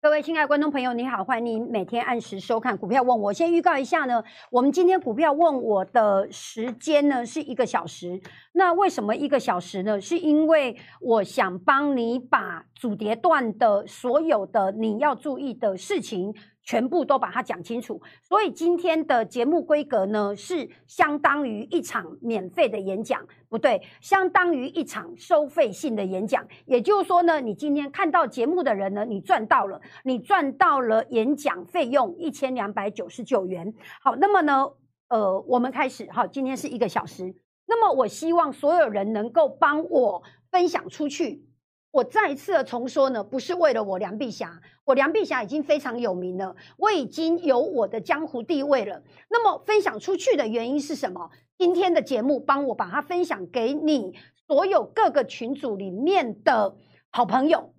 [0.00, 3.34] 各位亲爱的观众朋友，你好，欢迎您每天按时收看《股票问我》。
[3.36, 8.20] 先预告一下呢，我们今天股票问我的时间呢是一个小时。
[8.52, 10.00] 那为什么一个小时呢？
[10.00, 16.32] 是因为我想帮你把主跌段的所有的你要注意的事情。
[16.68, 26.46] 全部都把它讲清楚，所以今天的节目规格呢是相当于一场免费的演讲，不对，相当于一场收费性的演讲。
[26.66, 33.72] 也就是说呢，你今天看到节目的人呢，你赚到了，你赚到了演讲费用一千两百九十九元。
[34.02, 34.66] 好，那么呢，
[35.08, 37.34] 呃，我们开始，哈，今天是一个小时。
[37.66, 41.47] 那么我希望所有人能够帮我分享出去。
[41.90, 49.02] 我再一次的重说呢，不是为了我梁碧霞，我梁碧霞已经非常有名了，我已经有我的江湖地位了。
[49.30, 51.30] 那么分享出去的原因是什么？
[51.56, 54.14] 今天的节目帮我把它分享给你
[54.46, 56.76] 所有各个群组里面的
[57.10, 57.74] 好朋友，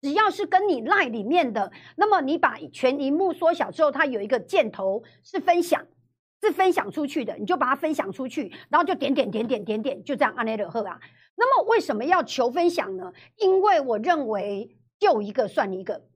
[0.00, 5.84] 只要是跟你赖里面的，那么你把全荧幕缩小之后，它有一个箭头是分享，
[6.40, 11.00] 是分享出去的，你就把它分享出去，然后就点点点点点点，就这样按那个赫啊。
[11.34, 13.12] 那么为什么要求分享呢？
[13.36, 16.06] 因为我认为救一个算一个，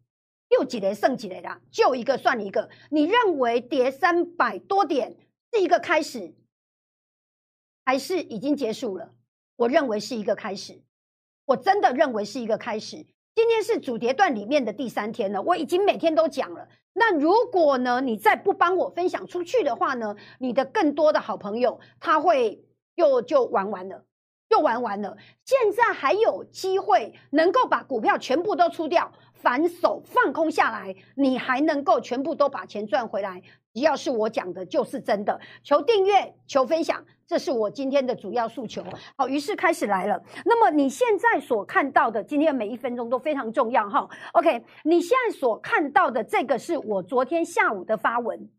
[0.49, 2.71] 救几雷剩几雷啦，救一个算一个。
[2.91, 5.17] 你认为跌三百多点
[5.53, 6.35] 是一个开始，
[7.85, 9.15] 还是已经结束了？
[9.57, 10.83] 我认为是一个开始，
[11.45, 13.07] 我真的认为是一个开始。
[13.35, 16.69] 今天是主跌段里面的第三天了，我已经每天都讲了。
[16.93, 22.63] 那如果呢，你再不帮我分享出去的话呢，你的更多的好朋友他会
[22.95, 24.05] 又就玩完了。
[24.51, 25.17] 又玩完了，
[25.47, 33.43] 现在还有机会能够把股票全部都出掉，反手放空下来，你还能够全部都把钱赚回来。
[33.75, 35.41] 只要是我讲的，就是真的。
[35.63, 38.85] 求订阅，求分享，这是我今天的主要诉求。
[39.17, 40.23] 好，于是开始来了。
[40.45, 44.09] 那么你现在所看到的，今天每一分钟都非常重要哈。
[44.33, 48.51] OK，你现在所看到的这个是我昨天下午的发文，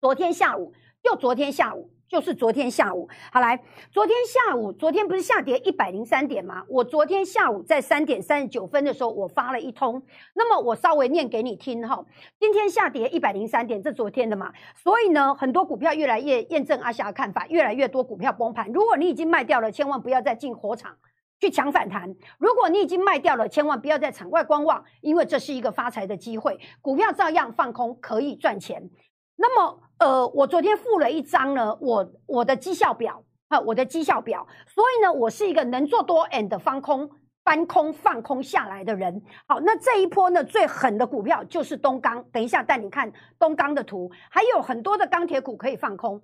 [0.00, 1.90] 昨天下午，就昨天下午。
[2.12, 3.58] 就是昨天下午，好来，
[3.90, 6.62] 昨天下午，昨天不是下跌一百零三点吗？
[6.68, 10.02] 我昨天下午在三点三十九分的时候，我发了一通，
[10.34, 12.04] 那么我稍微念给你听哈。
[12.38, 18.70] 今天下跌一百零三点，这昨天的嘛，所以呢，很多股票越来越验证阿霞的看法，越来越多股票崩盘。
[18.70, 20.94] 如果你已经卖掉了，千万不要再进火场
[21.40, 28.90] 去抢反弹；如果你已经卖掉了，千万不要在场外观望，因为这是一个发财的机会，股票照样放空可以赚钱。
[29.36, 34.46] 那么，呃，我昨天附了一张呢，我我的绩效表啊，我的绩效表。
[34.66, 37.10] 所以呢，我是一个能做多 and 放空、
[37.44, 39.22] 翻空、放空下来的人。
[39.48, 42.22] 好，那这一波呢，最狠的股票就是东钢。
[42.30, 46.22] 等一下带你看东钢的图，还有很多的钢铁股可以放空，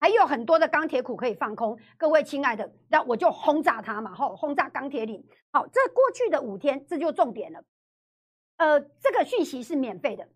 [0.00, 1.78] 还有很多的钢铁股可以放空。
[1.96, 5.24] 各位亲爱的，那我就轰炸它嘛，吼，轰炸钢铁岭。
[5.52, 7.62] 好，这过去的五天，这就重点了。
[8.58, 10.28] 呃，这个讯息是免费的。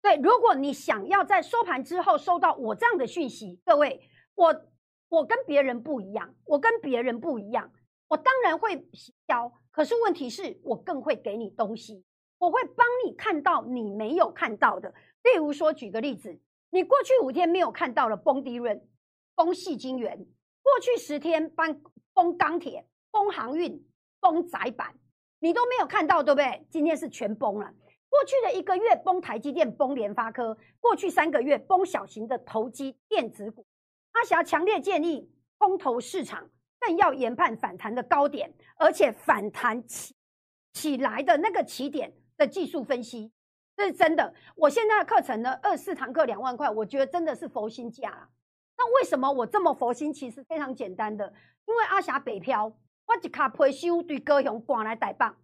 [0.00, 4.00] 对，如果你想要在收盘之后收到我这样的讯息，各位，
[4.34, 4.64] 我
[5.08, 7.72] 我跟别人不一样，我跟别人不一样，
[8.08, 8.86] 我当然会
[9.26, 12.04] 销，可是问题是我更会给你东西，
[12.38, 14.94] 我会帮你看到你没有看到的。
[15.24, 18.88] 例如说，举个例子，你过去五天没有看到了崩低润、
[19.34, 20.26] 崩细晶元，
[20.62, 21.82] 过去十天崩
[22.14, 23.84] 崩钢铁、崩航运、
[24.20, 24.94] 崩窄板，
[25.40, 26.66] 你都没有看到，对不对？
[26.70, 27.74] 今天是全崩了。
[28.10, 33.66] 过去的一个月崩台积电、崩联发科，过去三个月崩小型的投机电子股。
[34.12, 40.16] 阿霞强烈建议，空头市场更要研判反弹的高点，而且反弹起
[40.72, 43.30] 起来的那个起点的技术分析，
[43.76, 44.34] 这是真的。
[44.56, 48.28] 我现在的课程呢，二四堂课两万块，我觉得真的是佛心价了。
[48.76, 50.12] 那为什么我这么佛心？
[50.12, 51.32] 其实非常简单的，
[51.66, 52.66] 因为阿霞北漂，
[53.06, 55.36] 我一卡退休对高雄赶来带棒，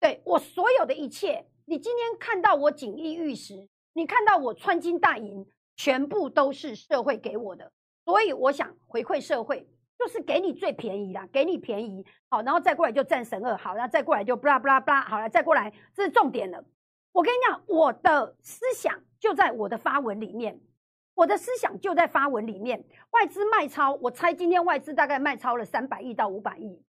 [0.00, 1.46] 对我所有的一切。
[1.68, 5.46] 你今天看到我锦衣玉食，你看到我穿金戴银，
[5.76, 7.70] 全部都是社会给我的，
[8.06, 9.68] 所以我想回馈社会，
[9.98, 16.64] 就是给你最便宜啦，给你便宜，好，然后再过来就战神二，好，然后再过来就布拉布拉布拉，好了，再过来，这是重点了。
[17.12, 20.58] 我跟你讲，我的思想就在我的发文里面，
[21.12, 22.82] 我的思想就在发文里面。
[23.10, 26.82] 外资卖超，我猜今天外资大概卖超了三百亿到五百亿。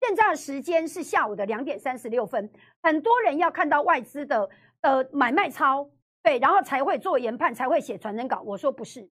[0.00, 2.50] 现在的时间是下午的两点三十六分，
[2.82, 4.48] 很多人要看到外资的
[4.80, 5.90] 呃买卖超，
[6.22, 8.40] 对，然后才会做研判，才会写传真稿。
[8.42, 9.08] 我说不是，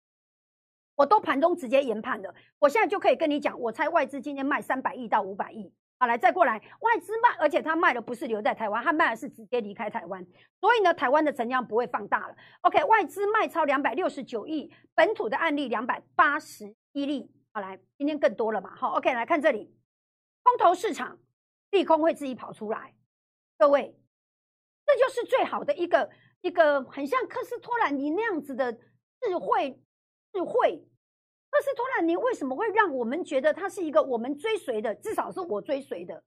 [0.96, 2.34] 我都盘中直接研判了。
[2.60, 5.74] 我现在就可以跟你讲，我猜外资今天卖三百亿到五百亿。
[5.98, 10.26] 好，来再过来，外资卖，而且他卖的不是留在台湾，他卖的是直接离开台湾，
[10.60, 12.36] 所以呢，台湾的成量不会放大了。
[12.62, 17.32] OK，外资卖超两百六十九亿，本土的案例两百八十一例。
[17.54, 18.76] 好，来，今天更多了嘛？
[18.76, 19.74] 好，OK，来看这里。
[20.46, 21.20] 空头市场，
[21.72, 22.96] 利空会自己跑出来。
[23.58, 24.00] 各位，
[24.86, 26.10] 这就是最好的一个
[26.42, 29.82] 一个很像科斯托兰尼那样子的智慧
[30.32, 30.88] 智慧。
[31.50, 34.94] 科斯托兰尼为什么会让我们觉得他是一个我们追随的？
[34.94, 36.24] 至少是我追随的。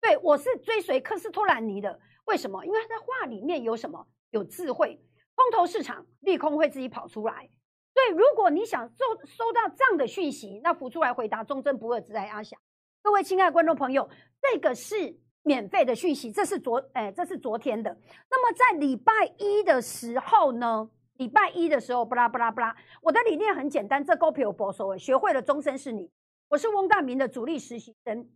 [0.00, 1.98] 对我是追随科斯托兰尼的。
[2.26, 2.64] 为什么？
[2.64, 4.06] 因为他在话里面有什么？
[4.30, 5.02] 有智慧。
[5.34, 7.50] 空头市场利空会自己跑出来。
[7.92, 12.60] 对，如果你想收收到这样的讯息，那浮出来回答忠贞不二，只在阿翔。
[13.06, 14.10] 各位亲爱的观众朋友，
[14.42, 17.96] 这个是免费的讯息，这是昨哎，这是昨天的。
[18.28, 20.90] 那么在礼拜一的时候呢？
[21.14, 26.10] 礼拜一的时候，布拉布拉布拉，我的理念很简单，这高皮有保守，学会了终身是你。
[26.48, 28.28] 我是翁大明的主力实习生，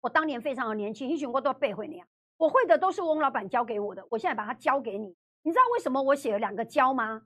[0.00, 2.04] 我当年非常的年轻，一群我都要背会那样，
[2.36, 5.14] 我会的都是翁老板教给我的，我现在把它教给你。
[5.44, 7.22] 你知道为什么我写了两个教吗？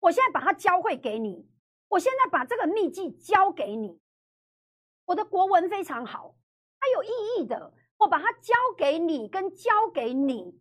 [0.00, 1.46] 我现在把它教会给你，
[1.90, 4.00] 我现在把这个秘籍教给你。
[5.10, 6.36] 我的国文非常好，
[6.78, 10.56] 它有意义的，我把它教给你，跟教给你。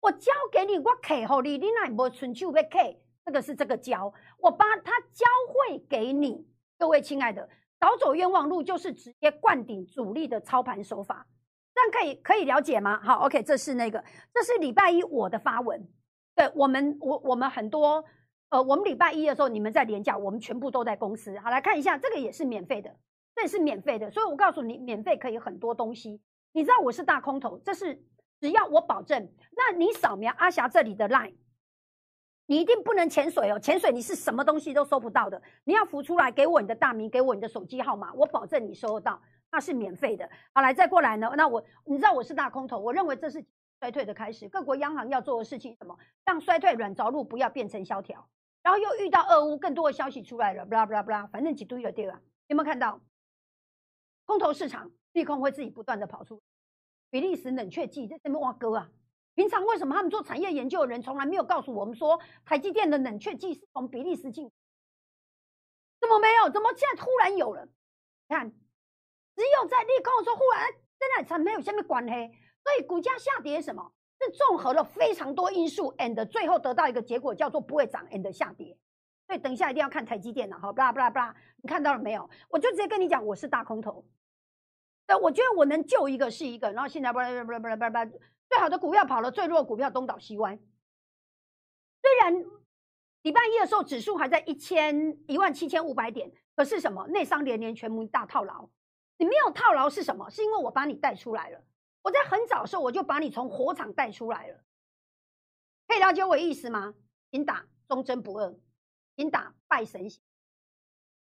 [0.00, 2.78] 我教给你，我刻好你，你那无春秋要刻，
[3.24, 6.46] 这个是这个教，我把它教会给你。
[6.78, 7.48] 各位亲爱的，
[7.80, 11.26] 少走冤枉路就是直接灌顶主力的操盘手法，
[11.74, 13.00] 这样可以可以了解吗？
[13.02, 15.84] 好，OK，这是那个，这是礼拜一我的发文。
[16.36, 18.04] 对我们，我我们很多，
[18.50, 21.36] 呃，我们礼拜一的时候你们在连假，我们全部都在公司。
[21.40, 22.94] 好，来看一下，这个也是免费的，
[23.34, 26.20] 这也是免费的，所以我告诉你，免费可以很多东西。
[26.52, 28.02] 你知道我是大空头，这是。
[28.40, 31.34] 只要我保证，那你扫描阿霞这里的 line，
[32.46, 33.58] 你一定不能潜水哦！
[33.58, 35.40] 潜水你是什么东西都收不到的。
[35.62, 40.28] 你要浮出来，给我你的大名，给我你的手机号码，我保证你收得到，那是免费的。
[40.52, 41.32] 好，来再过来呢？
[41.36, 43.42] 那我你知道我是大空头，我认为这是
[43.80, 44.46] 衰退的开始。
[44.48, 45.96] 各国央行要做的事情什么？
[46.26, 48.28] 让衰退软着陆，不要变成萧条。
[48.62, 52.20] 然后又遇到俄乌更多的消息出来了，不啦不啦不啦，反正几堆了对吧？
[52.48, 53.00] 有没有看到？
[54.26, 56.42] 空头市场利空会自己不断的跑出。
[57.10, 58.90] 比利时冷却剂在这边挖沟啊！
[59.34, 64.50] 平常为什么他们做产业研究的人从来没有告诉我们说台积电的冷却剂是从比利时进？
[66.00, 66.50] 怎么没有？
[66.50, 67.64] 怎么现在突然有了？
[67.64, 70.68] 你看，只有在利空的时候，忽然
[70.98, 72.30] 真的才没有下面关黑，
[72.62, 73.92] 所以股价下跌什么？
[74.20, 78.78] 是综合了非常多因素，and 最后得到一个结果叫做不会涨，and 下跌。
[79.26, 82.28] 所以等一下一定要看台积电了，好，巴拉巴拉巴拉，你看到了没有？
[82.48, 84.04] 我就直接跟你讲，我是大空头。
[85.06, 90.58] 对，我觉得我能救一个是一个，然后现在不不不不不不，最好的股票跑了，最弱股票东倒西歪。
[92.02, 92.44] 虽然
[93.22, 98.68] 礼拜一的时候指数还在一千一万七千五百点，可是什么内伤连连，全部大套牢。
[99.16, 100.28] 你没有套牢是什么？
[100.28, 101.64] 是因为我把你带出来了。
[102.02, 104.60] 我在很早的时候我就把你从火场带出来了。
[105.86, 106.94] 可以了解我意思吗？
[107.30, 108.54] 请打忠贞不二，
[109.16, 110.08] 请打拜神。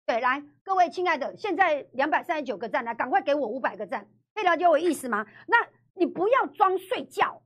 [0.05, 5.25] 对，来，各位亲爱的，现在两百三十九个赞，来，赶快给我五百个赞，可以了解我意思吗？
[5.47, 7.43] 那你不要装睡觉，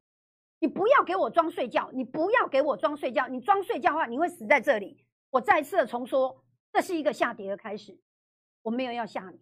[0.60, 5.06] 你不要给我装睡觉，你不要给我装睡觉，你装睡觉的话，你会死在这里。
[5.30, 8.00] 我再次的重说，这是一个下跌的开始，
[8.62, 9.40] 我没有要吓你，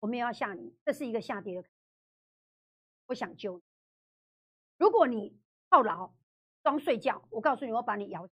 [0.00, 1.68] 我没有要吓你，这是一个下跌的，
[3.06, 3.62] 我想救你。
[4.76, 5.38] 如果你
[5.70, 6.12] 套牢
[6.62, 8.28] 装睡觉，我告诉你，我把你咬，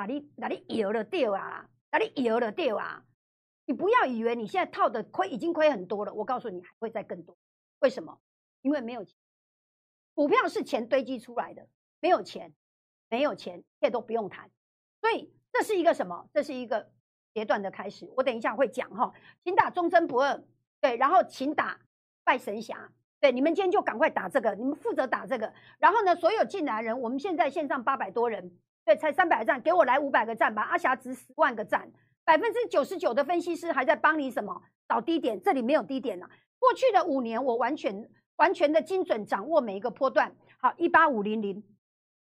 [0.00, 1.68] 哪里哪里咬了掉啊！
[1.92, 3.04] 哪里有了掉啊？
[3.66, 7.36] 你不要以为你现在套的亏已经亏很多了，我告诉你还会再更多。
[7.80, 8.18] 为什么？
[8.62, 9.14] 因为没有钱，
[10.14, 11.68] 股票是钱堆积出来的，
[12.00, 12.54] 没有钱，
[13.10, 14.50] 没有钱，这都不用谈。
[15.02, 16.30] 所以这是一个什么？
[16.32, 16.90] 这是一个
[17.34, 18.10] 阶段的开始。
[18.16, 19.12] 我等一下会讲哈，
[19.44, 20.42] 请打忠贞不二，
[20.80, 21.78] 对，然后请打
[22.24, 25.52] 拜神侠，对，你们今天就赶快打这个，你们负责打这个。
[25.78, 28.58] 然后呢，所有进来人，我们现在线上八百多人。
[28.84, 30.62] 对，才三百个赞，给我来五百个赞吧！
[30.62, 31.90] 阿霞值十万个赞，
[32.24, 36.28] 百分之九十九的分析师还在帮你什么找低点，这里没有低点了。
[36.58, 40.34] 过去的五年，我完全完全的精准掌握每一个波段。
[40.58, 41.62] 好，一八五零零，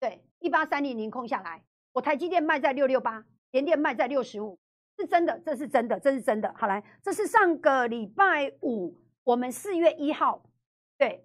[0.00, 4.58] 对，一八三零零空下来，我台积电卖在六六八，联电卖在六十五，
[4.98, 6.52] 是真的，这是真的，这是真的。
[6.56, 10.42] 好来，这是上个礼拜五，我们四月一号，
[10.98, 11.24] 对，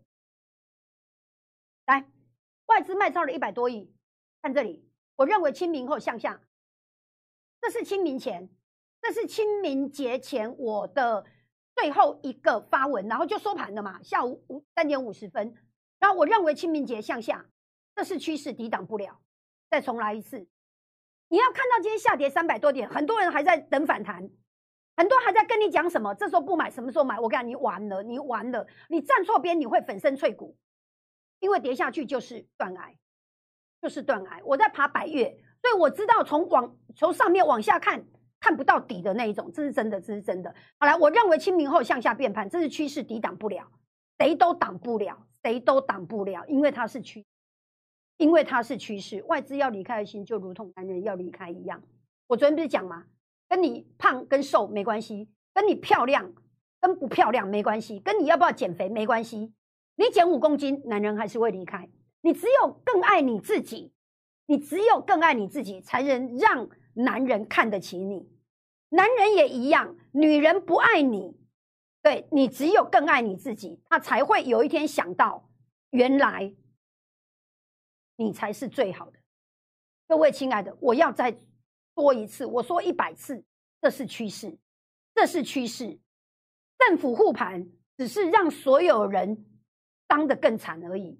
[1.87, 2.05] 来，
[2.67, 3.91] 外资卖超了一百多亿，
[4.41, 4.87] 看这里。
[5.15, 6.41] 我认为清明后向下，
[7.61, 8.49] 这是清明前，
[9.01, 11.25] 这是清明节前我的
[11.75, 15.55] 最后一个发文，然后就收盘了嘛，下午五三点五十分。
[15.99, 17.45] 然后我认为清明节向下，
[17.95, 19.21] 这是趋势抵挡不了，
[19.69, 20.47] 再重来一次。
[21.29, 24.29] 你要看到今天下跌三百多点，很多人还在等反弹，
[24.97, 27.19] 很多还在跟你讲什么，这时候不买，什么时候买？
[27.19, 30.57] 我跟你，你完了，你完了，你站错边，你会粉身碎骨，
[31.39, 32.93] 因为跌下去就是断崖。
[33.83, 35.25] 就是断崖，我在爬百越，
[35.61, 38.01] 所以我知道从往从上面往下看
[38.39, 40.55] 看不到底的那一种，这是真的，这是真的。
[40.77, 43.69] 好来，我认为清明后向下变盘，这是趋势，抵挡不了，
[44.17, 47.25] 谁都挡不了，谁都挡不了，因为它是趋，
[48.15, 49.21] 因为它是趋势。
[49.23, 51.83] 外资要离开的心，就如同男人要离开一样。
[52.27, 53.03] 我昨天不是讲吗？
[53.49, 56.33] 跟你胖跟瘦没关系，跟你漂亮
[56.79, 59.53] 跟不漂亮没关系，跟你要不要减肥没关系。
[59.97, 61.89] 你减五公斤，男人还是会离开。
[62.25, 63.91] 你只有更爱你自己，
[64.45, 68.31] 你只有更爱你自己，才能让男人看得起你。
[68.87, 71.37] 男人也一样，女人不爱你，
[72.01, 75.49] 对你只有更爱你自己，他才会有一天想到，
[75.89, 76.55] 原来
[78.15, 79.19] 你才是最好的。
[80.07, 81.37] 各位亲爱的，我要再
[81.95, 83.43] 说一次，我说一百次，
[83.81, 84.57] 这是趋势，
[85.13, 85.99] 这是趋势。
[86.77, 89.45] 政府护盘只是让所有人
[90.07, 91.19] 当得更惨而已。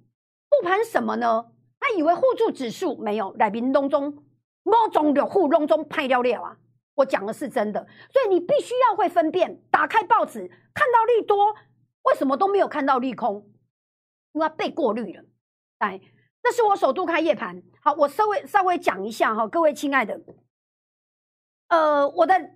[0.64, 1.52] 盘什么呢？
[1.80, 4.24] 他以为互助指数没有，来宾当中
[4.64, 6.58] 某种的互笼中派掉了啊。
[6.96, 9.62] 我讲的是真的，所以你必须要会分辨。
[9.70, 11.54] 打开报纸看到利多，
[12.04, 13.52] 为什么都没有看到利空？
[14.32, 15.24] 因为被过滤了。
[15.80, 16.00] 来，
[16.42, 17.62] 这是我首度开夜盘。
[17.82, 20.22] 好，我稍微稍微讲一下哈，各位亲爱的，
[21.68, 22.52] 呃，我的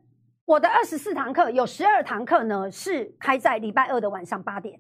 [0.46, 4.80] 我的二十四堂课有十二堂课呢，是开在礼拜二的晚上八点。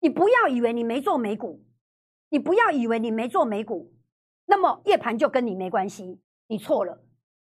[0.00, 1.64] 你不要以为你没做美股，
[2.32, 3.92] 你不要以为你没做美股，
[4.46, 6.18] 那么夜盘就跟你没关系。
[6.46, 7.04] 你错了。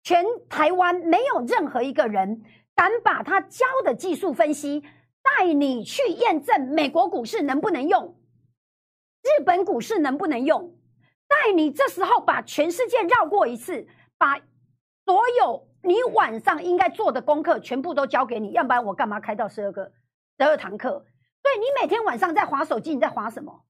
[0.04, 2.44] 全台湾没有任何一个人
[2.76, 4.84] 敢把他教的技术分析
[5.20, 8.20] 带你去验证美国股市能不能用，
[9.24, 10.78] 日本股市能不能用，
[11.26, 13.84] 带你这时候把全世界绕过一次，
[14.16, 14.38] 把
[15.04, 19.92] 所有你晚上应该做的功课全部都交给你，要不然我干嘛开到十二个
[20.38, 20.90] 十二堂课？
[21.42, 23.64] 所以你每天晚上在划手机，你在划什么？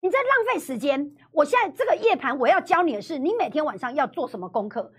[0.00, 1.14] 你在浪费时间。
[1.30, 4.92] 我现在这个夜盘我要教你的是，你每天晚上要做什么功课？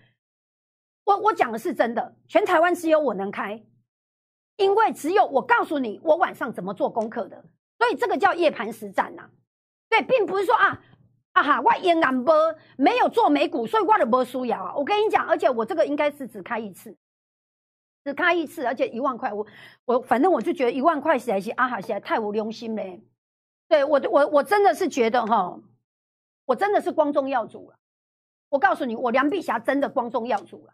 [1.03, 3.63] 我我讲的是真的，全台湾只有我能开，
[4.58, 7.43] 因为只有我告诉你我晚上怎么做功课的，
[7.79, 9.29] 所以这个叫夜盘实战呐。
[9.89, 10.81] 对，并不是说啊
[11.34, 12.34] 啊哈，我也难波
[12.77, 14.74] 没有做美股，所以我的波输呀。
[14.75, 16.96] 我跟你讲，而且我这个应该是只开一次，
[18.03, 19.46] 只开一次，而且一万块，我
[19.86, 23.03] 我反正我就觉得一万块实在是啊哈，实在太无良心嘞。
[23.72, 25.58] 对我我我真的是觉得哈，
[26.44, 27.78] 我真的是光宗耀祖了。
[28.50, 30.74] 我告诉你，我梁碧霞真的光宗耀祖了。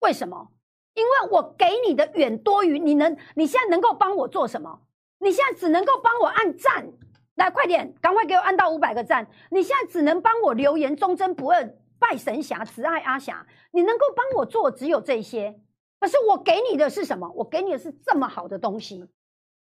[0.00, 0.48] 为什么？
[0.94, 4.80] 因为我给你的远多于你能，你现在能够帮我做什么？
[5.18, 6.92] 你现在只能够帮我按赞，
[7.36, 9.30] 来快点，赶快给我按到五百个赞。
[9.52, 13.46] 你现在只能帮我留言，忠贞不二，拜神侠，只爱阿霞。
[13.70, 15.60] 你能够帮我做只有这些。
[16.00, 17.30] 可是我给你的是什么？
[17.36, 19.08] 我给你的是这么好的东西，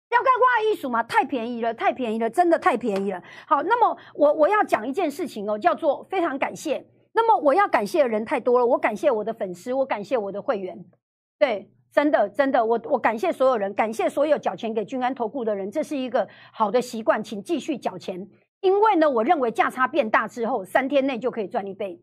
[0.10, 1.04] 要盖挂艺术吗？
[1.04, 3.22] 太便宜了，太便宜了，真的太便宜了。
[3.48, 6.86] 好，那么我我要讲一件事情哦，叫做非常感谢。
[7.12, 10.86] 那么我要感谢的人太多了，我感谢我的粉丝，我感谢我的会员，
[11.38, 18.28] 对，真的真的，我我感谢所有人，感谢所有缴钱给君安投顾的人，这是一个好的习惯，请继续缴钱，
[18.62, 22.02] 因为呢，我认为价差变大之后，三天内就可以赚一倍。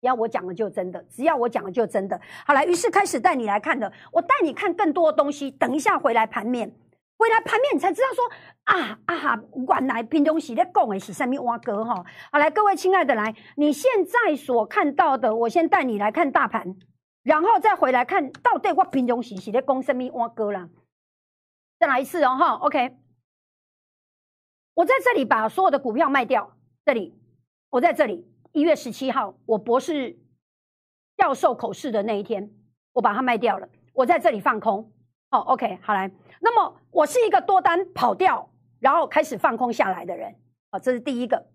[0.00, 2.20] 要我讲的就真的，只要我讲的就真的。
[2.46, 6.70] 好来，于是开始带你来看的，我带你看更多的东西，等一下回来盘面。
[7.18, 8.30] 回来盘面，你才知道说
[8.64, 12.04] 啊啊哈，原来平东喜在讲的是什么挖哥哈。
[12.30, 16.76] 好，来各位亲爱的，来，你现在所看到的，我先带你来看大盘，
[17.22, 20.68] 然后再回来看到底我平东喜是在讲什么挖哥啦。
[21.78, 22.96] 再来一次哦哈，OK。
[24.74, 26.54] 我在这里把所有的股票卖掉，
[26.84, 27.18] 这里，
[27.70, 30.18] 我在这里，一月十七号，我博士
[31.16, 32.50] 教授口试的那一天，
[32.92, 34.92] 我把它卖掉了，我在这里放空。
[35.30, 36.10] 哦，OK，好来。
[36.40, 40.34] 那么我是一个多单跑掉，然后开始放空下来的人。
[40.70, 41.46] 好，这是第一个。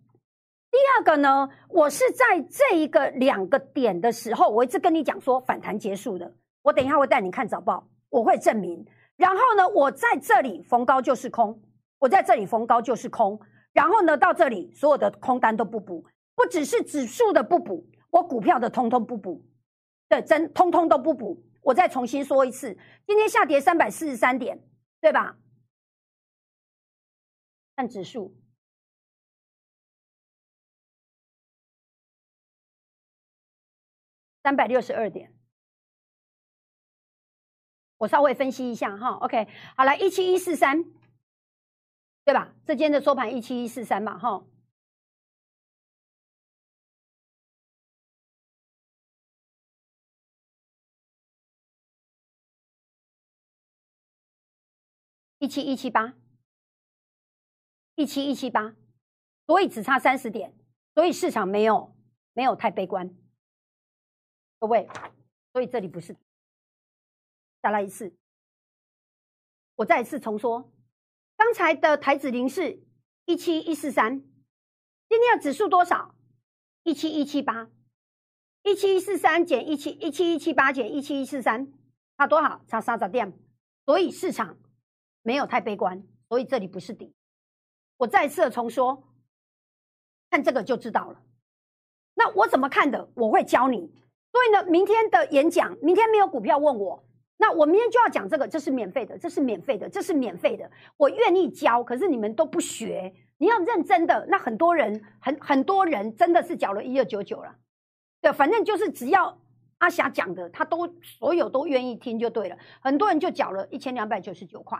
[0.69, 6.33] 第二个呢，我是在这一个两个点的时候，我一直跟你讲说反弹结束的。
[6.61, 8.85] 我等一下会带你看早报，我会证明。
[9.15, 11.61] 然后呢，我在这里逢高就是空，
[11.99, 13.39] 我在这里逢高就是空。
[13.73, 19.45] 然后呢，到这里所有的空单都不补，不只是指数的不补，我股票的通通不补，
[20.09, 21.41] 对，真通通都不补。
[21.61, 24.59] 我再重新说一次，今天下跌三百四十三点，
[24.99, 25.37] 对吧？
[27.75, 28.35] 看指数，
[34.43, 35.33] 三百六十二点。
[37.97, 40.83] 我稍微分析一下哈，OK，好来一七一四三，
[42.25, 42.53] 对吧？
[42.65, 44.43] 这间的收盘一七一四三嘛，哈。
[55.41, 56.13] 一七一七八，
[57.95, 58.75] 一七一七八，
[59.47, 60.55] 所以只差三十点，
[60.93, 61.95] 所以市场没有
[62.33, 63.09] 没有太悲观，
[64.59, 64.87] 各位，
[65.51, 66.15] 所以这里不是。
[67.59, 68.15] 再来一次，
[69.77, 70.71] 我再一次重说，
[71.35, 72.79] 刚才的台子林是
[73.25, 74.19] 一七一四三，
[75.09, 76.13] 今天的指数多少？
[76.83, 77.67] 一七一七八，
[78.61, 81.73] 一七一四三减一七一七一七八减一七一四三，
[82.15, 82.63] 差多少？
[82.67, 83.33] 差三十点。
[83.87, 84.55] 所以市场
[85.23, 87.13] 没有太悲观，所以这里不是底。
[87.97, 89.03] 我再次重说，
[90.29, 91.21] 看这个就知道了。
[92.13, 93.09] 那我怎么看的？
[93.15, 93.91] 我会教你。
[94.31, 97.03] 所以呢，明天的演讲，明天没有股票问我。
[97.37, 100.69] 那我明天就要讲这个，这是免费的，这是免费的，这是免费的。
[100.95, 103.13] 我愿意教，可是你们都不学。
[103.37, 107.55] 你要认真的，那很多人很很多人真的是缴了一二九九了。
[108.21, 109.41] 对，反正就是只要
[109.79, 112.57] 阿霞讲的，他都所有都愿意听就对了。
[112.79, 114.79] 很多人就缴了一千两百九十九块。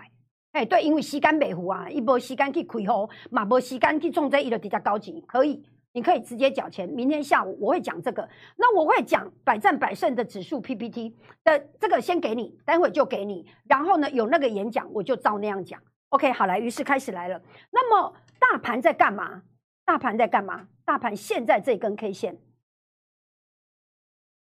[0.51, 5.63] 哎，对，因为时间北湖啊，一波时间去开户，马波时间去种这一个比较高级，可以。
[5.93, 6.87] 你可以直接缴钱。
[6.87, 13.45] 明天下午我会讲这个，那我会讲百战百胜的指数 PPT 的这个先给你，待会就给你。
[13.65, 15.81] 然后呢，有那个演讲我就照那样讲。
[16.07, 17.41] OK，好来，于是开始来了。
[17.71, 19.43] 那么大盘在干嘛？
[19.83, 20.65] 大盘在干嘛？
[20.85, 22.37] 大盘现在这根 K 线，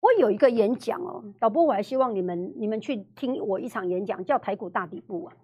[0.01, 5.37] 我有一个演讲哦，导播，我还希望你们你们去听我一场演讲，叫台股大底部啊。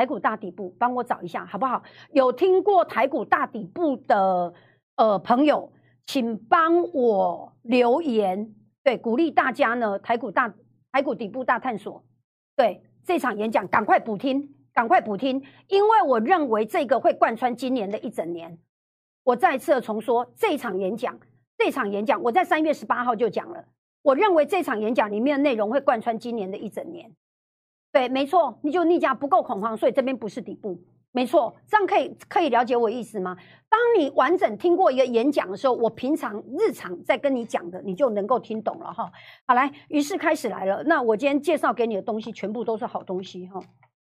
[0.00, 1.82] 台股大底部，帮我找一下好不好？
[2.12, 4.54] 有听过台股大底部的
[4.96, 5.70] 呃朋友，
[6.06, 9.98] 请帮我留言，对，鼓励大家呢。
[9.98, 10.54] 台股大
[10.90, 12.02] 台股底部大探索，
[12.56, 18.58] 对这场演讲赶快补听，赶快补听，因为我认为这个会贯穿今年的一整年。
[19.24, 21.20] 我再次重说，这场演讲，
[21.58, 23.62] 这场演讲我在三月十八号就讲了，
[24.00, 27.12] 我认为这场演讲里面的内容会贯穿今年的一整年。
[27.92, 30.80] 对，没错，你就逆价不够恐慌，所以这边不是底部，
[31.10, 33.36] 没错，这样可以可以了解我意思吗？
[33.68, 39.10] 当你完整听过一个演讲的时候，我平常日常在跟你讲的，你就能够听懂了哈。
[39.44, 40.84] 好，来，于是开始来了。
[40.84, 43.60] 那我今天介绍给你的东西，全部都是好东西哈，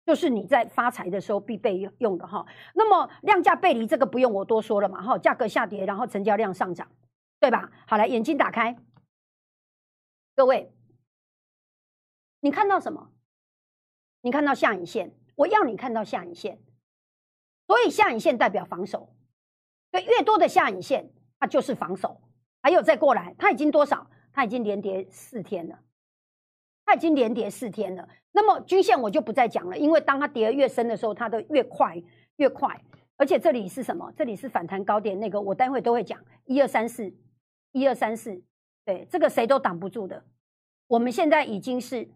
[0.05, 2.46] 就是你在发财的时候必备用的哈。
[2.75, 6.88] 那么量价背离这个不用我多说了嘛哈，价格下跌，然后成交量上涨，
[7.41, 7.70] 对吧？
[7.88, 8.77] 好，来，眼睛打开，
[10.33, 10.72] 各位，
[12.40, 13.09] 你看到什么？
[14.25, 16.57] 你看到下影线，我要你看到下影线，
[17.68, 19.14] 所以下影线代表防守，
[19.92, 21.07] 对，越多的下影线，
[21.40, 22.20] 它就是防守。
[22.64, 24.09] 还有再过来，它已经多少？
[24.33, 25.79] 它已经连跌四天了，
[26.85, 28.09] 它已经连跌四天了。
[28.31, 32.01] 那么均线我就不再讲了，因为当它跌得越深的时候，它的越快
[32.38, 32.81] 越快。
[33.18, 34.11] 而且这里是什么？
[34.18, 36.20] 这里是反弹高点，那个我待会都会讲。
[36.46, 37.14] 一二三四，
[37.74, 38.42] 一二三四，
[38.85, 40.25] 对，这个谁都挡不住的。
[40.88, 42.09] 我们现在已经是。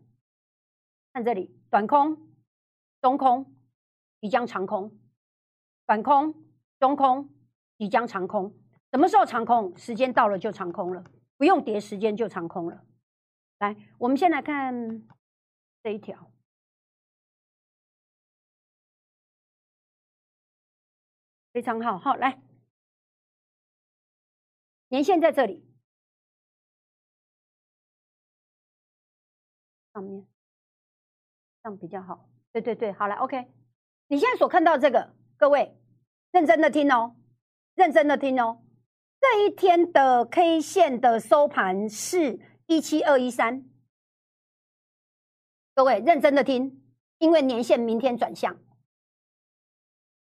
[1.11, 2.17] 看这里，短空、
[3.01, 3.55] 中空，
[4.19, 4.89] 即将长空；
[5.85, 6.33] 短空、
[6.79, 7.29] 中空，
[7.77, 8.53] 即将长空。
[8.91, 9.77] 什么时候长空？
[9.77, 11.03] 时间到了就长空了，
[11.37, 12.83] 不用叠时间就长空了。
[13.59, 15.07] 来，我们先来看
[15.83, 16.31] 这一条，
[21.51, 21.99] 非常好。
[21.99, 22.41] 好，来，
[24.87, 25.63] 年线在这里，
[29.93, 30.38] 上面。
[31.61, 33.47] 这样比较好，对对对，好了，OK。
[34.07, 35.77] 你现在所看到这个，各位
[36.31, 37.15] 认真的听哦，
[37.75, 38.61] 认真的听哦。
[39.19, 43.69] 这一天的 K 线的收盘是一七二一三，
[45.75, 46.81] 各位认真的听，
[47.17, 48.57] 因为年线明天转向。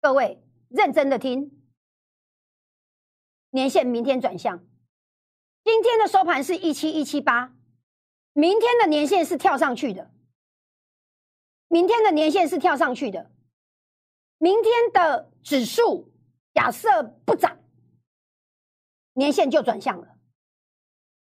[0.02, 1.64] 各位认真的听，
[3.52, 4.66] 年线明天转向。
[5.64, 7.54] 今天的收盘是一七一七八，
[8.34, 10.12] 明天的年线是跳上去的。
[11.70, 13.32] 明天的年线是跳上去的，
[14.38, 16.12] 明天的指数
[16.54, 17.58] 假设不涨，
[19.14, 20.18] 年线就转向了。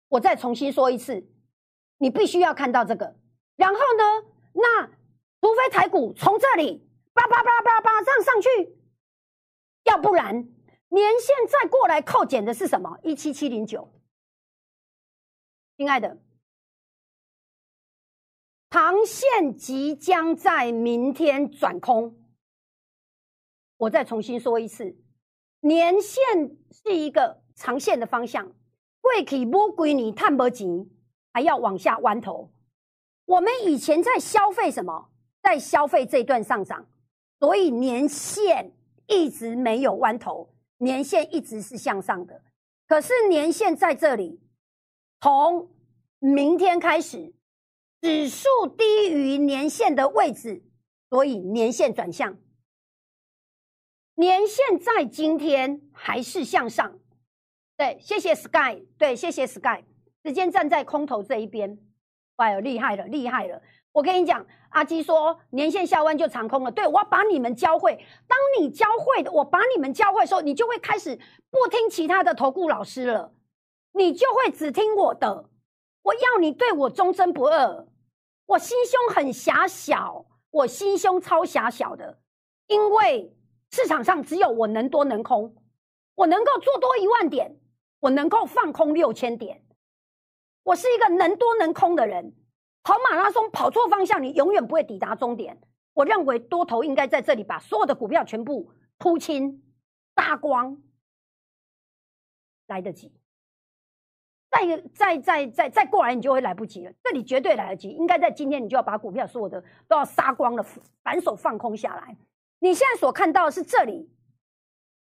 [0.08, 1.28] 我再重新说一次，
[1.98, 3.16] 你必须要看到这个。
[3.56, 8.48] 然后呢，那除非台股从这里叭叭叭叭叭上上去，
[9.84, 10.34] 要不然
[10.88, 12.98] 年线再过来扣减的是什么？
[13.02, 13.92] 一七七零九，
[15.76, 16.16] 亲爱的。
[18.70, 22.16] 长线即将在明天转空，
[23.76, 24.96] 我再重新说一次，
[25.62, 26.22] 年线
[26.70, 28.52] 是一个长线的方向，
[29.00, 30.88] 贵企摸归你探不紧，
[31.33, 32.52] 还要往下弯头。
[33.24, 35.11] 我们以前在消费什么？
[35.42, 36.87] 在消费这段上涨，
[37.40, 38.72] 所以年线
[39.09, 42.40] 一直没有弯头，年线一直是向上的。
[42.87, 44.40] 可是年线在这里，
[45.20, 45.68] 从
[46.20, 47.35] 明天开始。
[48.00, 50.62] 指数低于年线的位置，
[51.10, 52.38] 所以年线转向。
[54.14, 56.98] 年线在今天还是向上。
[57.76, 58.84] 对，谢谢 Sky。
[58.98, 59.84] 对，谢谢 Sky。
[60.22, 61.78] 直接站在空头这一边，
[62.36, 63.62] 哇，厉害了，厉害了。
[63.92, 66.70] 我跟你讲，阿基说年线下弯就长空了。
[66.70, 71.18] 对我把你们教会，当你教会的，我把你们教会的时候，你就会开始
[71.50, 73.34] 不听其他的投顾老师了，
[73.92, 75.50] 你就会只听我的。
[76.02, 77.86] 我要你对我忠贞不二。
[78.46, 82.20] 我心胸很狭小，我心胸超狭小的，
[82.66, 83.36] 因为
[83.70, 85.54] 市场上只有我能多能空，
[86.16, 87.60] 我能够做多一万点，
[88.00, 89.64] 我能够放空六千点，
[90.64, 92.34] 我是一个能多能空的人。
[92.82, 95.60] 跑马拉松跑错方向，你永远不会抵达终点。
[95.92, 99.62] 我认为多头应该在这里把所有的股票全部铺清、
[100.16, 100.82] 杀光，
[102.66, 103.19] 来得及。
[104.50, 106.92] 再再再再再过来，你就会来不及了。
[107.02, 110.62] 这里绝对来得及，应该在今天，你就要把股票所有的都要杀光了，
[111.02, 112.16] 反手放空下来。
[112.58, 114.10] 你现在所看到的是这里。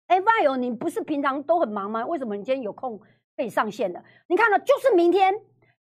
[0.07, 2.05] 哎，Y 你不是平常都很忙吗？
[2.05, 3.01] 为什么你今天有空
[3.37, 4.05] 可以上线的？
[4.27, 5.33] 你看到就是明天，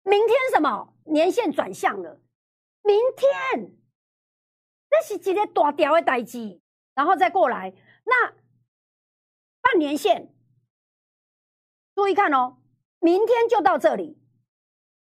[0.02, 2.20] 明天什么年线转向了？
[2.82, 3.72] 明天，
[4.90, 6.60] 这是一个大条的代机，
[6.94, 7.72] 然后再过来，
[8.04, 8.34] 那
[9.62, 10.34] 半年线，
[11.94, 12.58] 注意看哦。
[13.06, 14.18] 明天就到这里，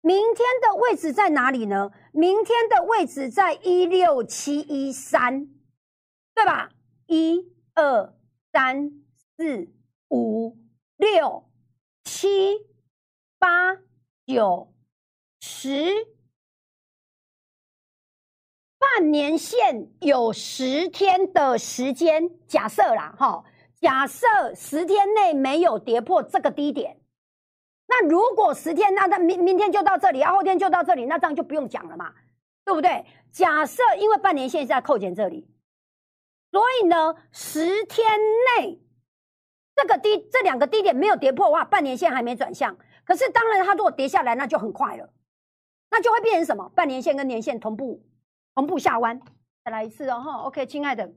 [0.02, 1.92] 明天的位置在哪里呢？
[2.12, 5.46] 明天的位置在一六七一三，
[6.34, 6.72] 对吧？
[7.06, 8.12] 一二
[8.52, 8.90] 三
[9.38, 9.72] 四
[10.10, 10.58] 五
[10.98, 11.48] 六
[12.04, 12.58] 七
[13.38, 13.76] 八
[14.26, 14.74] 九
[15.40, 16.08] 十，
[18.80, 23.46] 半年线有十天的时间，假设啦，哈，
[23.80, 27.00] 假设十天内没有跌破这个低点。
[27.92, 32.14] 那如果十天，那那明明天就到这里，然后天就到这里，那这样就不用讲了嘛，
[32.64, 33.06] 对不对？
[33.34, 35.46] 假设因为半年线是在扣减这里，
[36.52, 38.18] 所以呢，十天
[38.58, 38.80] 内
[39.76, 42.78] 这个低这两个低点没有跌破的话，半年线还没转向。
[43.04, 45.10] 可是当然，它如果跌下来，那就很快了，
[45.90, 46.70] 那就会变成什么？
[46.74, 48.02] 半年线跟年线同步
[48.56, 49.20] 同步下弯。
[49.66, 51.12] 再来一次哦，哈，OK，亲爱的。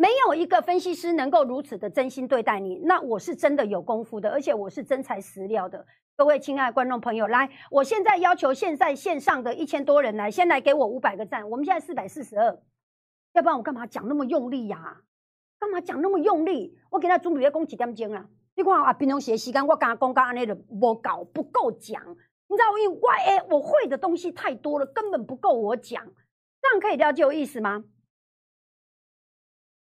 [0.00, 5.86] 没有一个分析师能够如此的真心对待你，那我是真的有功夫的，而且我是真材实料的。
[6.16, 11.50] 各位亲爱的观众朋友，来，我现在要求现在线上的一千多人来，先来给我五百个赞。
[11.50, 12.58] 我们现在四百四十二，
[13.34, 15.02] 要不然我干嘛讲那么用力呀？
[15.58, 16.78] 干嘛讲那么用力？
[16.90, 18.26] 我给他准备要讲几点钟啊？
[18.56, 22.02] 你看啊，平常学时间我刚刚讲讲安尼的不搞不够讲，
[22.48, 26.02] 你知道因为 Y A 我会的东西太多了，根本不够我讲，
[26.62, 27.84] 这样可以了解我意思吗？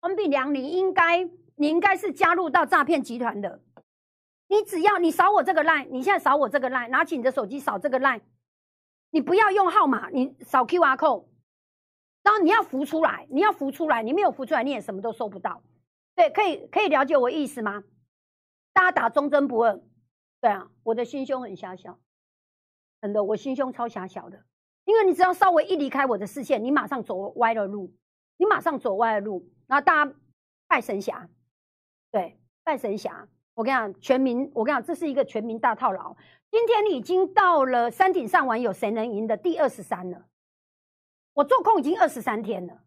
[0.01, 1.23] 王炳良，你应该，
[1.55, 3.61] 你应该是加入到诈骗集团的。
[4.47, 8.21] 你只要你扫我这个 line，你现在扫我这个 line，拿起你的手机扫这个 line，
[9.11, 11.25] 你不要用号码，你扫 QR code，
[12.23, 15.61] 然后你要浮出来，你要浮出来，你没有浮出来，你也什么都收不到。
[16.15, 17.83] 对，可以可以了解我意思吗？
[18.73, 19.79] 大家打忠贞不二。
[20.41, 21.99] 对啊，我的心胸很狭小，
[23.01, 24.43] 真的，我心胸超狭小的，
[24.85, 27.93] 因为你只要稍微一离开我的视线，你马上走歪了路。
[28.37, 30.13] 你马上走歪了路，然后大家
[30.67, 31.29] 拜神侠，
[32.11, 33.25] 对，拜神侠。
[33.53, 36.13] 我跟你讲，全民，我跟你讲，这是一个全民大套牢。
[36.49, 40.25] 今天已经到了山顶上玩有谁能赢的第二十三了。
[41.31, 42.81] 我做空已经二十三天了，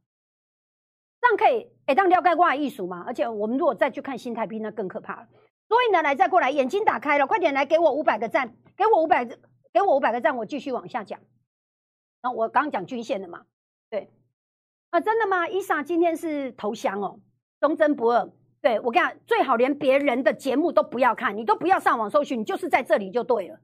[1.23, 3.03] 这样可以哎，当撩盖挂艺术嘛。
[3.07, 5.29] 而且我们如果再去看新台币，那更可怕了。
[5.69, 9.25] 所以呢，来再过来，眼睛打开了，快点来给我五百个赞，给我五百，
[9.73, 11.19] 给我五百个赞，我继续往下讲。
[12.21, 13.47] 那我刚讲均线的嘛，
[14.95, 15.49] 啊，真的吗？
[15.49, 17.19] 伊莎今天是投降哦，
[17.59, 18.31] 忠贞不二。
[18.61, 23.59] 对我跟你讲，最好连别人的节目都不要看，你都不要上网搜寻，你就是在这里就对了。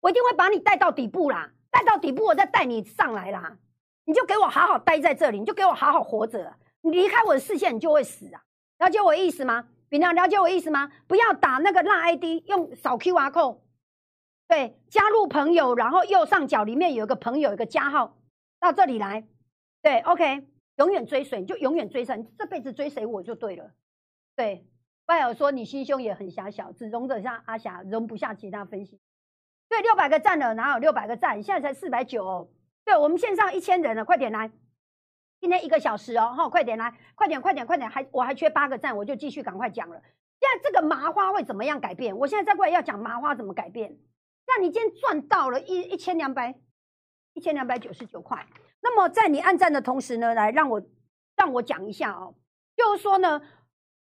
[0.00, 3.58] 我一定会把你带到底部啦，带到底部我再带你上来啦。
[4.06, 6.54] 你就给我好好待在这里，你就给我好好活着。
[6.80, 8.40] 你离开我的视线，你就会死啊！
[8.78, 9.66] 了解我意思吗？
[9.90, 10.90] 你了了解我意思吗？
[11.06, 13.58] 不要打那个烂 ID，用扫 QR code，
[14.48, 18.16] 对，加入朋友，然后右上角里面有一个朋友，一个加号，
[18.58, 19.26] 到这里来。
[19.82, 23.72] 对，OK，永远追随，就永远追上，这辈子追随我就对了。
[24.34, 24.66] 对，
[25.06, 29.00] 拜尔说你心胸也很狭小，只容得下阿霞，容不下其他分析。
[29.68, 31.42] 对，六百个赞了，哪有六百个赞？
[31.42, 32.50] 现在才四百九。
[32.84, 34.50] 对，我们线上一千人了，快点来，
[35.40, 40.00] 今天一个小时哦，哈，快点来，快点，快点，快点，还我还缺八个赞，我就继续赶快讲了。
[40.40, 42.16] 现在这个麻花会怎么样改变？
[42.16, 43.98] 我现在再过来要讲麻花怎么改变。
[44.46, 46.54] 那你今天赚到了一一千两百，
[47.34, 48.46] 一千两百九十九块。
[48.80, 50.82] 那么在你按赞的同时呢，来让我
[51.36, 52.34] 让我讲一下哦，
[52.76, 53.42] 就是说呢，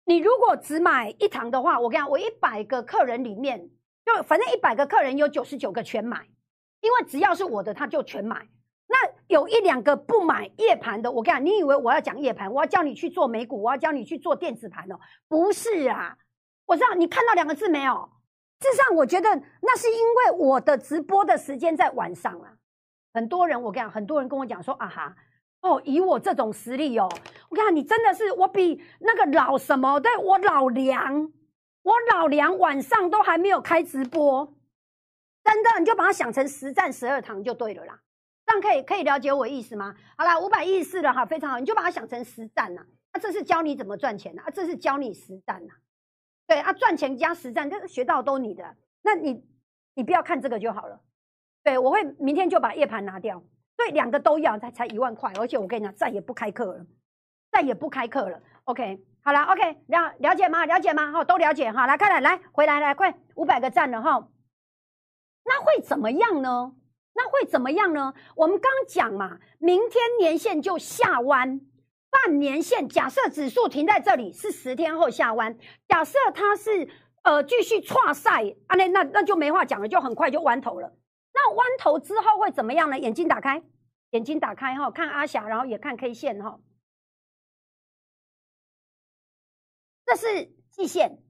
[0.05, 3.70] 你如果只买一堂的话，我跟你讲，我一百个客人里面，
[4.05, 6.29] 就反正一百个客人有九十九个全买，
[6.81, 8.49] 因为只要是我的他就全买。
[8.87, 8.96] 那
[9.29, 14.99] 有一两个不买夜盘的，我跟你讲，你以为我要讲夜盘，我要教你去做美股，我要教你去做电子盘哦？
[15.29, 16.16] 不是啊，
[16.66, 18.11] 我知道你看到两个字没有？
[18.61, 22.53] 事实上，我觉得那是因为我的直播的时间在晚上啊。
[23.12, 25.16] 很多人我跟你讲，很多人跟我讲说啊哈，
[25.62, 27.09] 哦，以我这种实力哦，
[27.49, 31.33] 我跟你讲，你真的是我比那个老什么，对我老梁，
[31.83, 34.55] 我老梁晚上都还没有开直播，
[35.42, 38.01] 真的，你就把它想成实战十二堂就对了啦。
[38.46, 39.94] 这样可以可以了解我意思吗？
[40.16, 42.85] 好啦，五百一十四了哈，非常好，你就把它想成实战呐。
[43.12, 45.75] 啊，这是教你怎么赚钱的啊，这是教你实战呐。
[46.46, 48.77] 对啊，赚钱加实战，这学到都你的。
[49.03, 49.44] 那你
[49.94, 51.01] 你不要看这个就好了。
[51.62, 53.42] 对，我会明天就把夜盘拿掉。
[53.77, 56.87] 对，两个都要，才才一万块，而且我跟你讲，再也不开课了，
[57.51, 58.40] 再也不开课了。
[58.64, 60.66] OK，好了，OK，了了解吗？
[60.66, 61.12] 了解吗？
[61.12, 61.87] 哈，都了解哈。
[61.87, 64.29] 来，看来来回来来，快五百个赞了哈。
[65.44, 66.75] 那会怎么样呢？
[67.14, 68.14] 那会怎么样呢？
[68.37, 71.61] 我们刚讲嘛，明天年线就下弯，
[72.11, 75.57] 半年线假设指数停在这里是十天后下弯，
[75.88, 76.88] 假设它是
[77.23, 80.94] 呃继续跨赛啊，那那那就没话讲了，就很快就弯头了。
[81.42, 82.98] 那弯头之后会怎么样呢？
[82.98, 83.62] 眼睛打开，
[84.11, 86.61] 眼睛打开哈，看阿霞，然后也看 K 线哈。
[90.05, 91.22] 这是季线，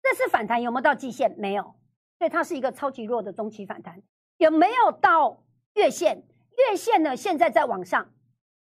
[0.00, 1.34] 这是反弹有没有到季线？
[1.38, 1.76] 没有，
[2.18, 4.00] 所以它是一个超级弱的中期反弹。
[4.36, 6.24] 有没有到月线？
[6.56, 7.16] 月线呢？
[7.16, 8.14] 现在在往上，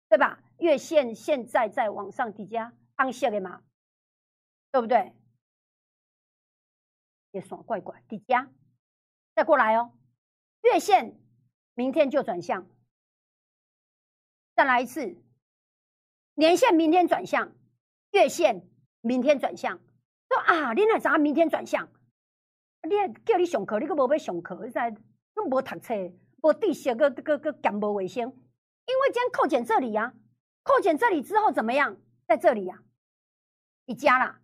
[0.09, 0.43] 对吧？
[0.59, 3.63] 月线现在在往上底加按下的嘛，
[4.71, 5.15] 对不对？
[7.31, 8.47] 也爽怪怪底加，
[9.33, 9.97] 再过来哦。
[10.61, 11.19] 月线
[11.73, 12.67] 明天就转向，
[14.55, 15.15] 再来一次。
[16.35, 17.53] 年线明天转向，
[18.11, 18.67] 月线
[19.01, 19.79] 明天转向。
[20.29, 21.89] 说啊，你那啥明天转向？
[22.83, 22.95] 你
[23.25, 24.59] 叫你上课，你可无要上课？
[24.65, 24.95] 你在？
[25.33, 25.93] 都无读册，
[26.41, 30.13] 无地写个个个减无卫生，因为今天扣减这里呀，
[30.61, 31.95] 扣减这里之后怎么样？
[32.27, 32.83] 在这里呀，
[33.85, 34.41] 一加啦，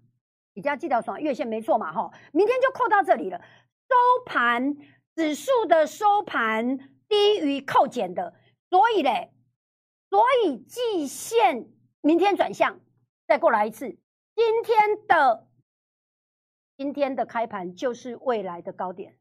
[0.54, 3.38] 一加这条爽月线没错嘛，哈，明天就扣到这里了。
[3.40, 4.78] 收盘
[5.18, 6.78] 指数的收盘
[7.10, 8.36] 低于扣减的，
[8.70, 9.34] 所以嘞，
[10.12, 11.68] 所以季线
[12.02, 12.80] 明天转向，
[13.26, 13.98] 再过来一次，
[14.36, 15.48] 今天的
[16.78, 19.18] 今天的开盘就是未来的高点。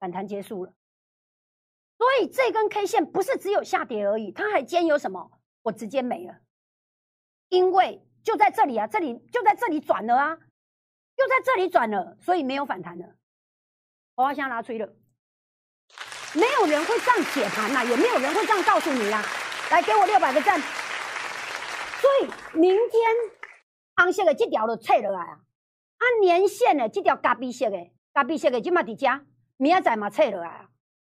[0.00, 0.74] 反弹结束了，
[1.96, 5.30] 所以这根 K 线不是只有下跌而已，它还兼有什么？
[5.62, 6.40] 我直接没了，
[7.48, 13.14] 因为就在这里啊，这里就在这里转了啊，就在这里转了，所以没有反弹了。
[14.20, 14.86] 我要先拉吹了，
[16.34, 19.22] 没有人会这样解盘呐，也没有人会这样告诉你啦。
[19.70, 20.60] 来，给我六百个赞。
[20.60, 23.00] 所以明天
[23.96, 25.40] 红色的这条就撤落来啊，
[25.96, 29.24] 按年线的这条咖啡色的咖啡色的就嘛伫遮。
[29.56, 30.68] 明仔载嘛撤了啊，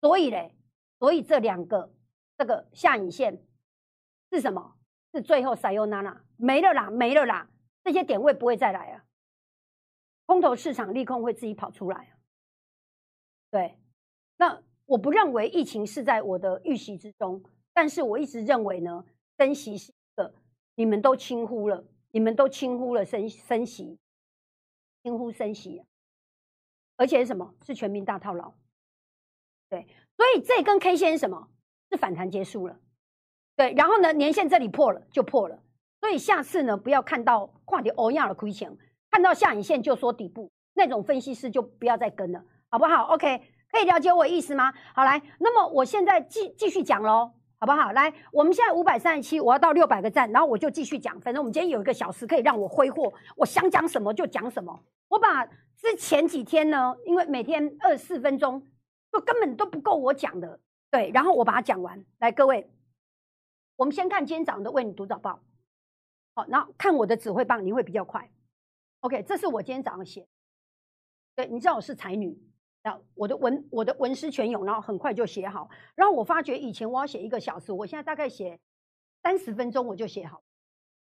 [0.01, 0.57] 所以嘞，
[1.01, 1.93] 所以这两个
[2.39, 3.45] 这个下影线
[4.31, 4.77] 是什么？
[5.13, 7.49] 是最后塞尤娜娜没了啦，没了啦，
[7.83, 9.03] 这些点位不会再来啊。
[10.27, 12.22] 空头市场利空会自己跑出来啊。
[13.53, 13.79] 对，
[14.39, 17.41] 那我不认为疫情是在我的预习之中，
[17.73, 19.05] 但是我一直认为呢，
[19.39, 20.35] 升息是一个
[20.75, 23.99] 你们都轻忽了，你们都轻忽了升升息，
[25.05, 25.85] 轻忽升息。
[26.97, 27.55] 而且是什么？
[27.67, 28.55] 是全民大套牢，
[29.69, 29.87] 对，
[30.17, 31.49] 所以这根 K 线什么？
[31.91, 32.79] 是反弹结束了，
[33.57, 35.63] 对，然后呢，年线这里破了就破了，
[36.01, 38.77] 所以下次呢，不要看到跨跌欧亚的亏钱，
[39.11, 44.73] 看到下影线就说底部，那种分析师就不要再跟了，好不好？OK，可以了解我意思吗？
[44.95, 47.31] 好，来，那么我现在继继续讲喽，
[47.61, 47.93] 好不好？
[47.93, 55.47] 来，我们现在五百三十七，我要到六百个赞，然后我就继续讲，反正我们今天有一个小时可以让我挥霍，我想讲什么就讲什么，我把。
[55.75, 58.65] 之前几天呢，因为每天二十四分钟，
[59.11, 60.61] 就根本都不够我讲的。
[60.93, 62.05] 对，然后我把它讲完。
[62.21, 62.71] 来，各位，
[63.75, 65.41] 我们先看今天早上的为你读早报。
[66.37, 68.31] 好，然后看我的指挥棒，你会比较快。
[69.01, 70.25] OK，这是我今天早上写。
[71.35, 72.41] 对，你知道我是才女，
[72.83, 75.69] 然后我的文我的文思泉涌，然后很快就写好。
[75.95, 78.59] 然后我发觉以前我要写一个小时，我现在大概写
[79.23, 80.43] 三十分钟我就写好。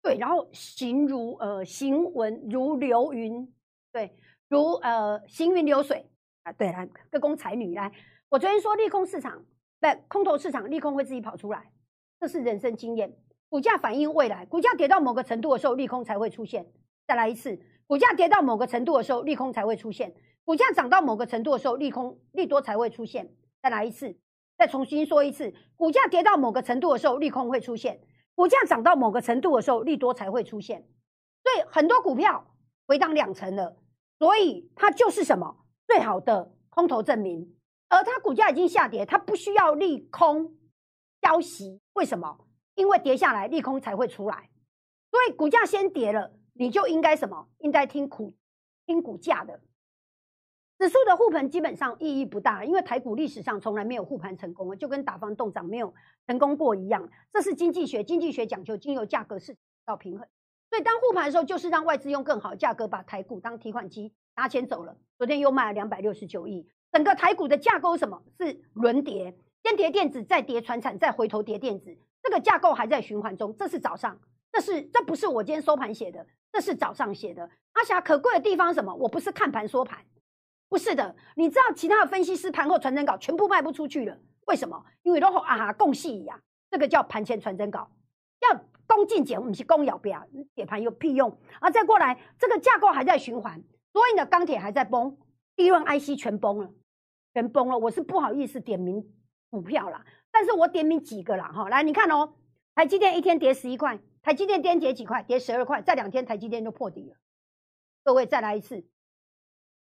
[0.01, 3.53] 对，然后行如呃行文如流云，
[3.91, 4.17] 对。
[4.49, 6.05] 如呃行云流水
[6.43, 7.91] 啊，对来各宫才女来。
[8.29, 9.43] 我昨天说利空市场，
[9.79, 11.71] 不空头市场，利空会自己跑出来，
[12.19, 13.11] 这是人生经验。
[13.49, 16.71] 股价反映未来，股价跌到某个程度的时候，利空才会出现。
[17.07, 20.11] 再来一次，股价跌到某个程度的时候，利空才会出现；
[20.45, 23.33] 股价涨到某个程度的时候，利空利多才会出现。
[23.61, 24.17] 再来一次，
[24.57, 27.95] 再重新说一次，股价跌到某个程度的时候，利空会出现；
[28.35, 30.87] 股价涨到某个程度的时候，利多才会出现。
[31.43, 32.55] 所以很多股票
[32.87, 33.77] 回档两成了。
[34.19, 37.57] 所以它就是什么最好的空头证明，
[37.89, 40.55] 而它股价已经下跌，它不需要利空
[41.21, 42.45] 消息，为什么？
[42.75, 44.49] 因为跌下来利空才会出来，
[45.11, 47.49] 所以股价先跌了，你就应该什么？
[47.59, 48.33] 应该听股
[48.85, 49.59] 听股价的，
[50.83, 55.93] 指数的护盘基本上意义不大，因为台股历史上从来没有护盘成功，就跟打方动涨没有
[56.27, 57.09] 成功过一样。
[57.31, 60.27] 这是经济学，经济学讲究经由价格是到平衡，
[60.69, 64.97] 所以当护盘的时候，就是让外资用更好的价格把台股当提款机拿钱走了。
[65.17, 73.55] 昨天又卖了两百六十九亿，整个台股的架构什么是轮跌，先跌电子，再跌船产，再回头跌电子，这个架构还在循环中。
[73.57, 74.19] 这是早上，
[74.51, 77.49] 这是这不是我今天收盘写的，这是早上写的。
[77.71, 78.93] 阿霞可贵的地方什么？
[78.93, 79.97] 我不是看盘说盘。
[80.73, 84.83] 不是的，你知道其他的分析师盘后传真稿全部卖不出去了，为什么？
[85.03, 87.91] 因为都啊供戏呀，这个叫盘前传真稿，
[88.39, 91.69] 要攻进减，不是攻咬标，铁盘有屁用啊！
[91.69, 95.15] 再过来，这个架构还在循环，所以呢，钢铁还在崩，
[95.57, 96.71] 利润 IC 全崩了，
[97.35, 97.77] 全崩了。
[97.77, 99.13] 我是不好意思点名
[99.51, 101.69] 股票啦，但是我点名几个啦哈。
[101.69, 102.33] 来，你看哦，
[102.73, 105.21] 台积电一天跌十一块，台积电跌跌几块？
[105.21, 107.15] 跌十二块，这两天台积电就破底了。
[108.03, 108.83] 各位再来一次。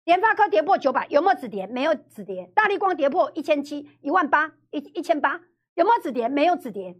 [0.08, 1.66] 联发科跌破九百，有没有止跌？
[1.66, 2.50] 没有止跌。
[2.54, 5.38] 大力光跌破一千七，一万八，一一千八，
[5.74, 6.30] 有没有止跌？
[6.30, 6.96] 没有止跌。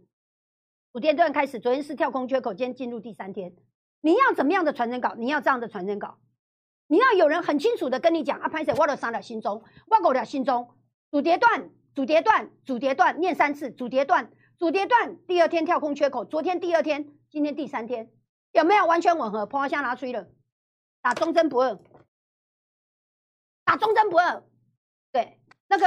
[0.93, 3.55] 五天段开始，昨天是跳空缺口，今天进入第三天。
[4.01, 5.15] 你要怎么样的传真稿？
[5.17, 6.19] 你要这样的传真稿。
[6.85, 10.69] 你要有人很清楚的跟你讲啊，潘姐，我了三了心中，我过了心中，
[11.09, 15.17] 主跌段，主跌段，主跌段，念三次，主跌段，主跌段。
[15.25, 18.11] 第二天跳空缺口，昨天第二天，今天第三天，
[18.51, 19.47] 有没有完全吻合？
[19.47, 20.27] 破箱拿吹了，
[21.01, 21.79] 打忠贞不二。
[23.69, 24.43] 打忠贞不二，
[25.11, 25.85] 对那个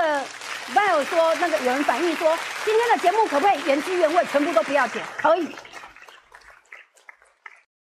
[0.73, 2.33] Val 说，那个有人反映说，
[2.65, 5.05] 今天的节目可不可以原汁原味，全部都不要剪？
[5.19, 5.49] 可以，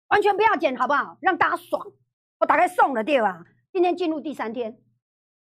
[0.08, 1.18] 完全不要剪，好不好？
[1.20, 1.86] 让大家爽。
[2.38, 3.44] 我打开送了，对吧？
[3.74, 4.80] 今天进入第三天，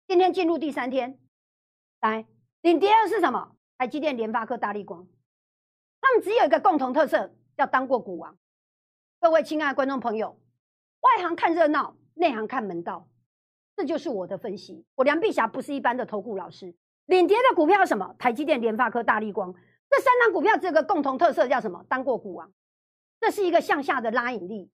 [0.06, 1.18] 今天进入第三天，
[2.02, 2.26] 来，
[2.60, 3.56] 领第二是什么？
[3.78, 5.08] 台积电、联发科、大力光，
[6.02, 8.36] 他们只有一个共同特色，要当过股王。
[9.18, 10.38] 各位亲爱的观众朋友，
[11.00, 13.08] 外行看热闹，内行看门道。
[13.76, 14.84] 这就是我的分析。
[14.94, 16.74] 我梁碧霞不是一般的投顾老师。
[17.04, 18.14] 领跌的股票什么？
[18.18, 19.54] 台积电、联发科、大力光
[19.88, 21.84] 这三张股票，这个共同特色叫什么？
[21.88, 22.52] 当过股王。
[23.20, 24.70] 这是一个向下的拉引力。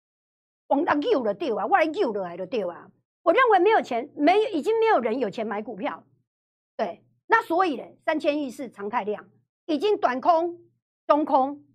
[0.67, 2.91] 往大 Q 了掉啊，外 Q 了来了掉啊。
[3.23, 6.03] 我认为没有钱，没已经没有人有钱买股票。
[6.77, 9.27] 对，那所以呢，三千亿是常态量，
[9.65, 10.59] 已经短空、
[11.07, 11.65] 中空、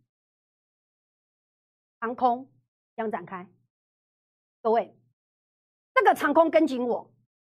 [2.01, 2.49] 长空
[2.97, 3.49] 将展开。
[4.63, 4.97] 各位，
[5.95, 7.11] 这个长空跟紧我。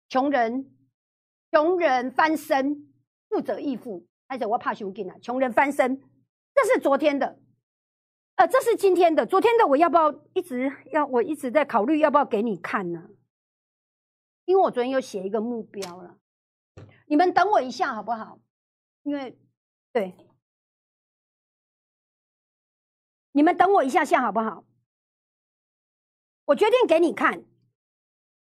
[0.10, 0.76] 穷人，
[1.52, 2.92] 穷人翻身，
[3.30, 4.08] 富者易富。
[4.28, 5.16] 而且我怕熊进啊！
[5.20, 6.02] 穷人翻身，
[6.56, 7.38] 这是昨天的，
[8.38, 9.24] 呃，这是今天的。
[9.24, 11.06] 昨天的我要不要一直要？
[11.06, 13.08] 我一直在考虑要不要给你看呢？
[14.46, 16.18] 因为我昨天有写一个目标了，
[17.06, 18.40] 你们等我一下好不好？
[19.04, 19.38] 因为
[19.94, 20.16] 对，
[23.32, 24.66] 你们等我一下下好不好？
[26.46, 27.44] 我决定给你看，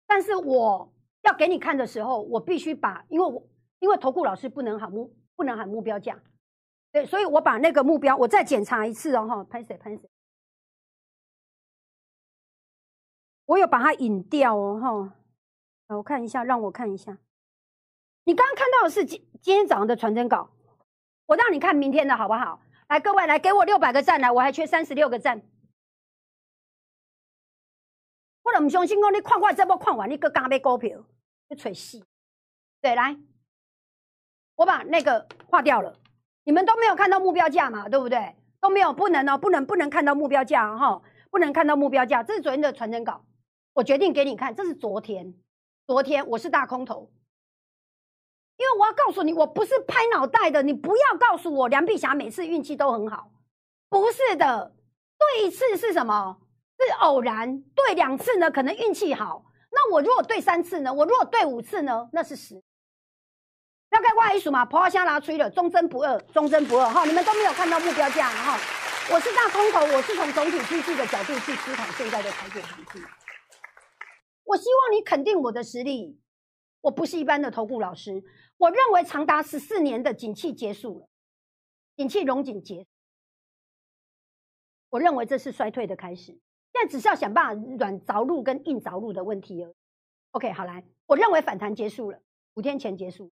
[0.06, 0.91] 但是我。
[1.22, 3.42] 要给你看的时候，我必须把，因为我
[3.78, 6.20] 因为投顾老师不能喊目不能喊目标价，
[6.92, 10.10] 对，所以我把那个目标我再检查一次哦，哈，喷水喷水，
[13.46, 17.18] 我有把它引掉哦，哈，我看一下，让我看一下，
[18.24, 20.50] 你刚刚看到的是今今天早上的传真稿，
[21.26, 22.60] 我让你看明天的好不好？
[22.88, 25.42] 来，各位来给我六百个赞来，我还缺三十六个赞。
[28.52, 31.02] 我都唔相信讲你看我这波看完，你搁加买股票，
[31.48, 32.04] 你吹死！
[32.82, 33.16] 对，来，
[34.56, 35.94] 我把那个划掉了。
[36.44, 37.88] 你们都没有看到目标价嘛？
[37.88, 38.36] 对不对？
[38.60, 42.22] 都没有，不能哦，不能不能看到目标价哈，不能看到目标价。
[42.22, 43.24] 这是昨天的传真稿，
[43.72, 44.54] 我决定给你看。
[44.54, 45.34] 这是昨天，
[45.86, 47.10] 昨天我是大空头，
[48.58, 50.62] 因为我要告诉你，我不是拍脑袋的。
[50.62, 53.32] 你不要告诉我梁碧霞每次运气都很好，
[53.88, 54.74] 不是的，
[55.18, 56.38] 对一次是什么？
[56.84, 59.44] 是偶然对两次呢，可能运气好。
[59.70, 60.92] 那我如果对三次呢？
[60.92, 62.08] 我如果对五次呢？
[62.12, 62.62] 那是十。
[63.90, 64.64] 要该外一数嘛？
[64.64, 66.88] 婆香拿吹了，忠贞不二，忠贞不二。
[66.88, 68.58] 哈，你们都没有看到目标价哈。
[69.12, 73.02] 我是大空头，我是从总体经济的角度去思考现在的台股行情。
[74.44, 76.18] 我希望你肯定我的实力。
[76.82, 78.24] 我不是一般的投顾老师。
[78.58, 81.08] 我认为长达十四年的景气结束了，
[81.96, 82.86] 景气融景结。
[84.90, 86.38] 我认为这是衰退的开始。
[86.72, 89.72] 现在只是要想办法软着陆跟硬着陆的问题了。
[90.30, 92.18] OK，好来，我认为反弹结束了，
[92.54, 93.30] 五天前结束，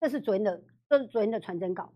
[0.00, 1.92] 这是昨天的，这是昨天的传真稿。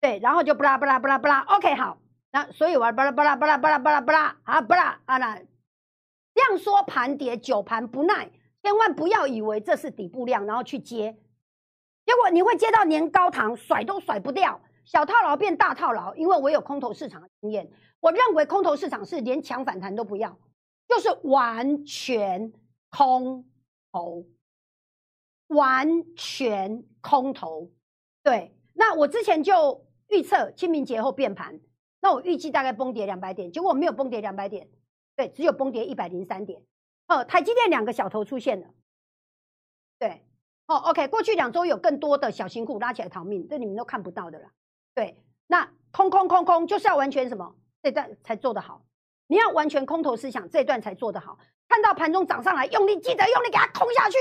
[0.00, 1.40] 对，然后就不拉不拉不拉不拉。
[1.40, 1.98] OK，好，
[2.30, 5.42] 那所以我不拉不拉不拉不拉不拉不拉啊不拉啊那，
[6.34, 8.30] 这样说盘跌久盘不耐，
[8.62, 11.16] 千万不要以为这是底部量，然后去接，
[12.06, 17.68] 结果你会接到年高堂，甩都甩不掉，小套牢变大套牢，因为我有空头市场的经验。
[18.04, 20.38] 我认为空头市场是连强反弹都不要，
[20.86, 22.52] 就是完全
[22.90, 23.46] 空
[23.90, 24.26] 头。
[25.46, 27.70] 完全空头。
[28.22, 31.58] 对，那我之前就预测清明节后变盘，
[32.00, 34.68] 那我预计大概崩跌两百点，结果没有崩跌两百点，
[35.16, 36.62] 对，只有崩跌一百零三点。
[37.08, 38.68] 哦，台积电两个小头出现了，
[39.98, 40.26] 对，
[40.66, 44.50] 哦，OK，过去两周有更多的小型股拉起来逃命，这你们都看不到的了。
[44.94, 48.82] 对，那空空空空就是要完全什么这段才做得好，
[49.26, 51.38] 你要完全空头思想这段才做得好。
[51.68, 54.18] 看到盘中涨上来，用力记得用力给它空下去，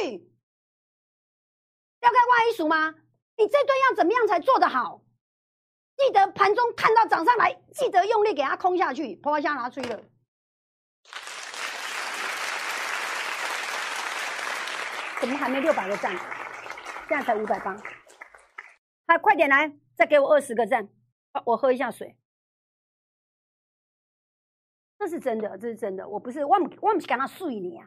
[2.01, 2.93] 要开万一数吗？
[3.37, 5.01] 你这段要怎么样才做得好？
[5.95, 10.01] 记得盘中看到涨上来，记得用力给它空下去，破下拿出了。
[15.21, 16.11] 怎么还没六百个赞？
[17.07, 17.77] 现在才五百八，
[19.07, 20.89] 还快点来，再给我二十个赞。
[21.45, 22.17] 我喝一下水。
[25.03, 27.85] 这是真的，这是真的，我不是忘忘记跟他睡你啊。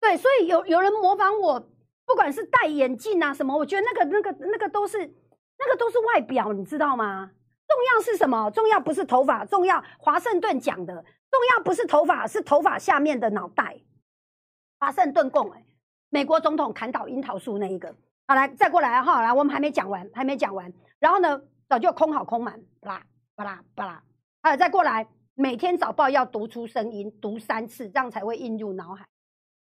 [0.00, 1.60] 对，所以有有人模仿我，
[2.04, 7.30] 不管是戴眼镜啊什么，我觉得那个那个那个都是那个都是外表，你知道吗？
[7.68, 8.50] 重要是什么？
[8.50, 10.94] 重要不是头发，重要华盛顿讲的
[11.30, 13.78] 重要不是头发，是头发下面的脑袋。
[14.80, 15.64] 华盛顿共哎，
[16.10, 17.94] 美国总统砍倒樱桃树那一个，
[18.26, 24.02] 好来再过来哈，来我们还没讲完，还没讲完，然后呢早就空好空满，巴拉巴拉巴拉，
[24.42, 29.06] 还有再过来，每天早报要读出声音，读三次，这样才会印入脑海，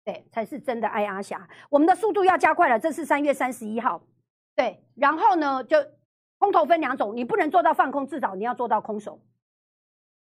[0.05, 1.49] 对，才是真的爱阿霞。
[1.69, 4.03] 我们的速度要加快了，这是三月三十一号，
[4.57, 5.77] 对，然后呢就
[6.39, 9.21] 空头分两种，你不能做到放空，至少你要做到空手。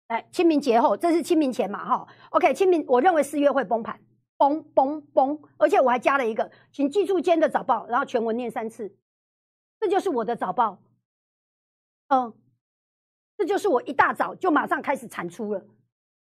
[0.09, 4.01] 来，清明节后，这是清明前嘛哈，OK，清明我认为四月会崩盘。
[4.39, 5.41] 崩崩崩！
[5.57, 8.95] 而且我还加了一个，请记住今天的早报，然后全文念三次。
[9.81, 10.79] 这就是我的早报，
[12.09, 12.35] 嗯，
[13.37, 15.65] 这就是我一大早就马上开始产出了。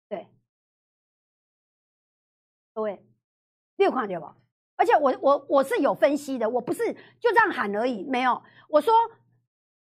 [0.08, 0.26] 对，
[2.74, 3.04] 各位，
[3.76, 4.36] 六款对吧？
[4.76, 8.42] 而且我我我是有分析的，我不是就这样喊而已，没有。
[8.68, 8.92] 我说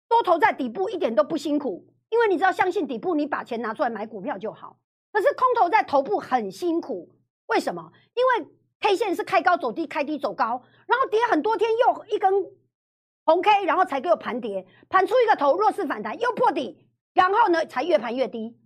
[0.08, 4.78] 多头在底部一点都不辛苦，因为你知道，相信底部，你把钱拿出来买股票就好。
[5.12, 7.10] 可是空头在头部很辛苦。
[7.46, 7.92] 为什么？
[8.14, 12.30] 因为 K 线是开高走低，开低走高，然后跌很多天，又一根
[13.24, 16.81] 红 K，然后才给我盘跌，盘出一个头，弱势反弹又破底，
[17.12, 18.58] 然后呢才越盘越低。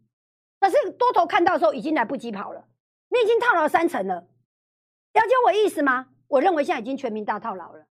[0.59, 2.67] 可是多头看到的时候已经来不及跑了，
[3.09, 6.09] 你已经套牢三成了，了解我意思吗？
[6.29, 7.87] 我认为现在已经全民大套牢了。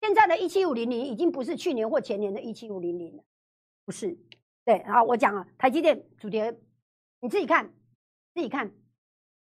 [0.00, 3.24] 现在的一七五零零已经不是去年或前年的一七五零零了，
[3.84, 4.18] 不是。
[4.64, 6.56] 对，好，我讲啊，台积电主跌，
[7.20, 7.72] 你自己看，
[8.34, 8.72] 自己看。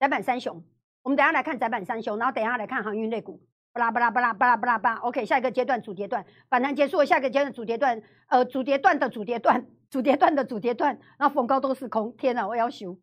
[0.01, 0.63] 窄板三雄，
[1.03, 3.41] 我们等下来看窄板三雄，然后等下来看航运类股，
[3.75, 4.95] 巴拉巴拉巴拉巴拉巴拉巴。
[4.99, 12.97] OK，下一个阶段主跌段反弹结束，下一个阶段主跌段，呃，主跌段的主跌段，主跌段的主跌段，然后逢高都是空，天哪，我要修。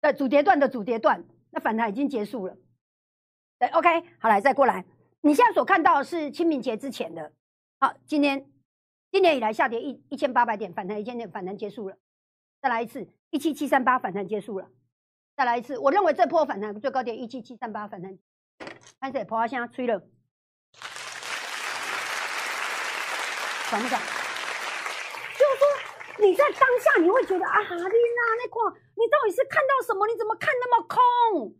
[0.00, 2.56] 对，主跌段的主跌段，那反弹已经结束了。
[3.60, 4.84] 对，OK，好来再过来，
[5.20, 7.32] 你现在所看到的是清明节之前的，
[7.78, 8.46] 好，今年
[9.12, 11.96] 今年以来下跌一一千八百点，反弹一千点，反弹结束了，
[12.60, 14.68] 再来一次一七七三八反弹结束了。
[15.36, 18.18] 再来一次，我认为这波反弹最高点一七七三八反弹，
[19.00, 20.02] 开始破下吹了，
[23.76, 24.00] 爽不爽？
[25.36, 25.68] 就是说
[26.18, 28.62] 你在当下你会觉得啊，哈丽娜那块，
[28.94, 30.06] 你到底是看到什么？
[30.06, 31.54] 你怎么看那么空？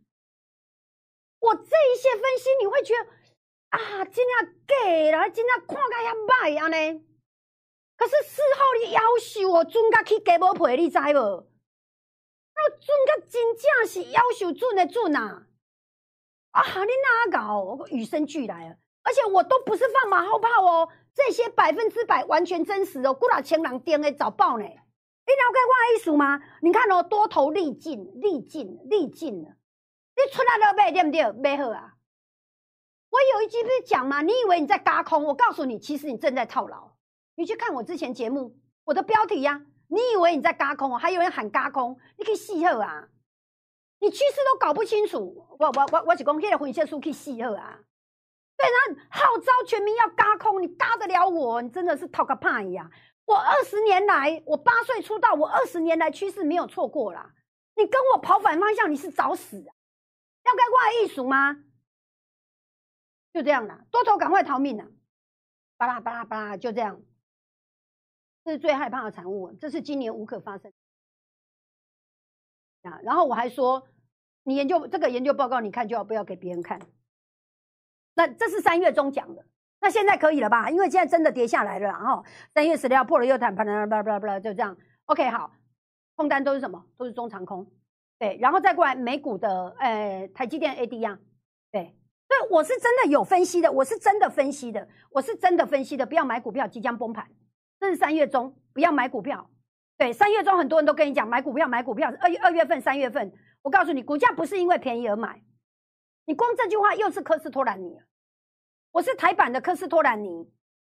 [1.40, 3.10] 我这一些分析你会觉得
[3.70, 7.04] 啊，真正假啦，真正看个遐歹安尼。
[7.96, 11.46] 可是事后你要求我准甲去给无赔，你知无？
[12.54, 15.42] 那准个真正是要求准的准呐！
[16.52, 16.92] 啊，你
[17.30, 17.86] 哪搞？
[17.88, 24.64] 与生俱来啊，而且我都不是放马后炮哦，这些百分之百完全真实哦，古老千人点的早报呢？
[24.64, 26.40] 你了解我意思吗？
[26.60, 31.32] 你看哦，多头历尽，历尽，历尽了，你出来了买对不对？
[31.32, 31.94] 买好啊！
[33.08, 34.20] 我有一集不是讲吗？
[34.20, 35.24] 你以为你在嘎空？
[35.24, 36.92] 我告诉你，其实你正在套牢。
[37.34, 38.54] 你去看我之前节目，
[38.84, 39.62] 我的标题呀。
[39.88, 43.08] 你以为你在嘎空还有人喊嘎空，你可以细喝啊！
[44.00, 47.78] 你趋势都搞不清楚，我我我我只讲，现在混血书可以细喝啊！
[48.66, 51.62] 对，然号召全民要嘎空，你嘎得了我？
[51.62, 52.90] 你真的是讨个怕一样！
[53.24, 57.34] 我二十年来，我八岁出道，我二十年来趋势没有错过啦。
[57.76, 59.58] 你跟我跑反方向，你是找死！
[59.58, 61.56] 要该怪艺术吗？
[63.32, 64.88] 就这样啦，多头赶快逃命啊！
[65.76, 67.00] 巴拉巴拉巴拉，就这样。
[68.44, 70.72] 这是最害怕的产物，这是今年无可发生
[72.82, 72.98] 啊！
[73.02, 73.86] 然后我还说，
[74.42, 76.80] 你研究这个研究报告，你看就要不要给别人看？
[78.16, 79.44] 那这是三月中讲的，
[79.80, 80.68] 那现在可以了吧？
[80.70, 84.76] 因为现在真的跌下来了，然后三月十六破了又弹，啪啦啪啦啪啦，就这样。
[85.04, 85.52] OK，好，
[86.16, 86.84] 空单都是什么？
[86.96, 87.64] 都是中长空。
[88.18, 91.18] 对，然后再过来美股的，呃，台积电 AD 呀，
[91.70, 91.94] 对，
[92.26, 97.28] 对，我是真的有分析的，我是真的分析的，我是真的分析的，不要买股票即将崩盘，
[97.78, 99.50] 这是三月中不要买股票。
[99.98, 105.42] 对，三月中很多人都跟你讲买股票买股票，二月二月份三月份，我告诉你，股价不是因为便宜而买，
[106.27, 108.01] 你光这句话又是科斯托兰尼，
[108.91, 110.51] 我是台版的科斯托兰尼，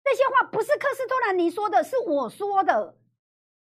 [0.05, 2.97] 这些话不是科斯托兰尼说的，是我说的，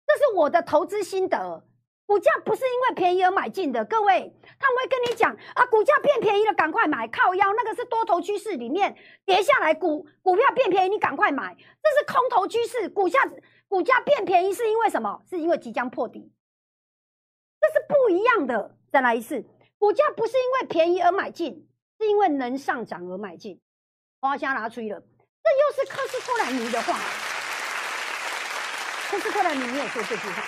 [0.07, 1.65] 这是我的投资心得。
[2.07, 8.95] 股价不是因为便宜而买进的，各位，他们会跟你讲啊，股价变便宜了，赶快买，靠腰，那个是多头趋势里面
[9.25, 13.21] 跌下来，股股票变便宜，你赶快买，这是空头趋势，股价
[13.69, 15.23] 股价变便宜是因为什么？
[15.31, 16.31] 是因为即将破底，
[17.59, 18.77] 这是不一样的。
[18.93, 19.43] 再来一次，
[19.85, 21.68] 股价不是因为便宜而买进，
[22.01, 23.61] 是因为能上涨而买进。
[24.18, 26.99] 花虾拿吹了，这又是科斯托兰尼的话，
[29.11, 30.43] 科斯托兰尼没有说这句话。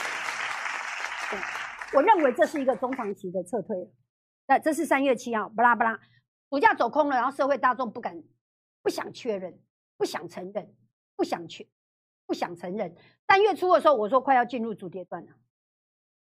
[1.92, 3.76] 我认为这是一个中长期的撤退，
[4.46, 6.00] 那这是三月七号，巴拉巴拉，
[6.48, 8.22] 股价走空了，然后社会大众不敢、
[8.82, 9.60] 不想确认、
[9.98, 10.74] 不想承认、
[11.14, 11.68] 不想确、
[12.24, 12.96] 不想承认。
[13.28, 15.32] 三月初的时候，我说快要进入主跌段了，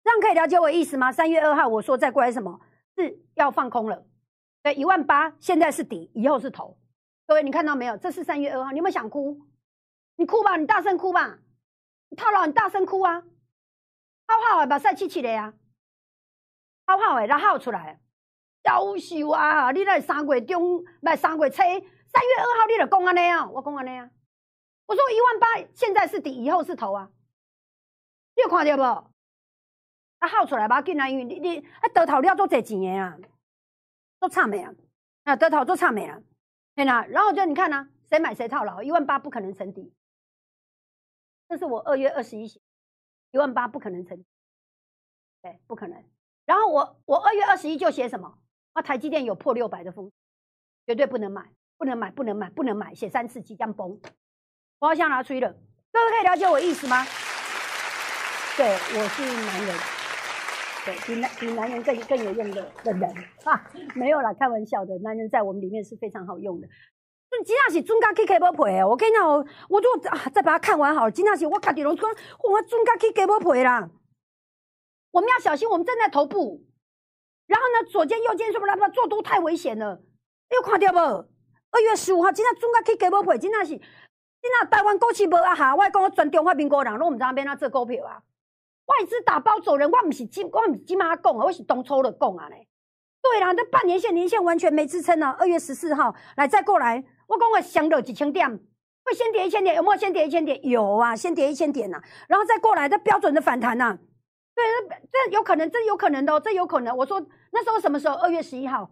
[0.03, 1.13] 这样可以了解我意思吗？
[1.13, 2.59] 三月二号我说再过来什么
[2.98, 4.06] 是要放空了？
[4.64, 6.78] 对，一万八现在是底，以后是头。
[7.28, 7.98] 各位你看到没有？
[7.98, 9.39] 这是三月二号，你有没有想哭？
[10.16, 11.38] 你哭吧，你大声哭吧，
[12.16, 13.22] 套牢，你大声哭啊！
[14.28, 15.54] 好好诶，目屎起起来啊！
[16.88, 18.00] 好好诶，然后出来，
[18.64, 19.72] 夭寿啊！
[19.72, 21.82] 你来三月中，来三月初，三月
[22.39, 23.48] 二号你就讲安尼啊！
[23.50, 24.10] 我讲安尼啊！
[24.88, 27.12] 我说一万八，现在是底，以后是头啊！
[28.36, 29.14] 你有看到无？
[30.26, 31.07] 啊，耗出来吧，紧啊！
[31.07, 33.15] 因为你你啊，得头了做侪钱诶啊，
[34.19, 34.73] 做差没啊！
[35.23, 36.19] 啊，得头做差没啊！
[36.73, 39.93] 对啦，然后就你看呐，谁买谁套牢，一万八不可能成底。
[41.47, 42.59] 这是我二月二十一写。
[43.32, 44.23] 一万八不可能成，
[45.41, 46.01] 对，不可能。
[46.45, 48.39] 然后我我二月二十一就写什么？
[48.71, 50.09] 啊，台积电有破六百的风，
[50.88, 53.99] 绝对不能买，不能买，不能买，不能买，写三次即将崩。
[54.80, 55.53] 我要向拿吹了，
[55.91, 57.03] 各位可以了解我意思吗？
[58.55, 59.95] 对，我是男人，
[60.86, 63.03] 对，比男比男人更更有用的的人
[63.43, 63.59] 啊，
[63.95, 66.67] 没有啦，开玩笑的，男人在我们里面是非常好用的。
[67.43, 71.11] 金大喜准家去给无赔我跟你讲，我我就啊再把它看完好了。
[71.11, 72.07] 金大喜我卡底龙说，
[72.43, 73.89] 我准家去给无赔啦。
[75.11, 76.63] 我们要小心，我们站在头部。
[77.47, 78.88] 然后呢，左肩右肩什么来不？
[78.93, 80.01] 做多太危险了。
[80.51, 80.99] 又看掉不？
[80.99, 88.21] 二月十五号，今仔准家去给无赔，金大喜，今仔台湾股市无啊哈，我讲我全中华民国人，拢唔知影边啊做股票啊。
[88.86, 92.67] 外资打包走人，我唔是今我唔是今妈讲啊，我是当初的讲啊嘞。
[93.21, 95.36] 对啦，这半年线、年线完全没支撑啊。
[95.39, 97.03] 二月十四号，来再过来。
[97.27, 98.47] 我讲我想到几千点，
[99.03, 100.63] 会先跌一千点，有没有先跌一千点？
[100.63, 103.97] 有啊，先跌一千点呐，然后再过来，这标准的反弹呐。
[104.53, 104.63] 对，
[105.11, 106.95] 这有可能，这有可能的哦，这有可能。
[106.95, 107.19] 我说
[107.51, 108.13] 那时候什么时候？
[108.13, 108.91] 二月十一号，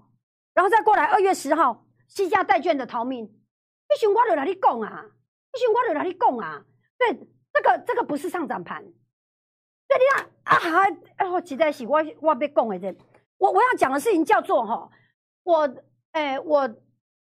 [0.56, 3.24] 然后再过来二月十号，西价债券的逃命。
[3.26, 5.06] 你想我在哪里供啊？
[5.54, 6.64] 你想我在哪里供啊？
[6.98, 7.14] 对，
[7.54, 8.84] 这个这个不是上涨盘。
[9.94, 12.96] 对，你看啊，哎，我实在是我我别讲的这，
[13.38, 14.90] 我我要讲的事情叫做哈，
[15.44, 15.76] 我
[16.12, 16.76] 哎我。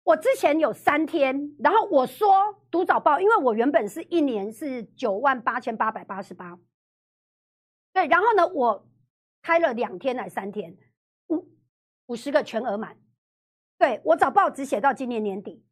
[0.04, 2.32] 我之前有三天，然后我说
[2.70, 6.58] 读早报，因为我原本是一年是九万八千八百八十八，
[7.92, 8.88] 对，然后呢，我
[9.42, 10.78] 开了两天来三天，
[11.26, 11.46] 五
[12.06, 12.96] 五十个全额满，
[13.76, 15.62] 对我早报只写到今年年底，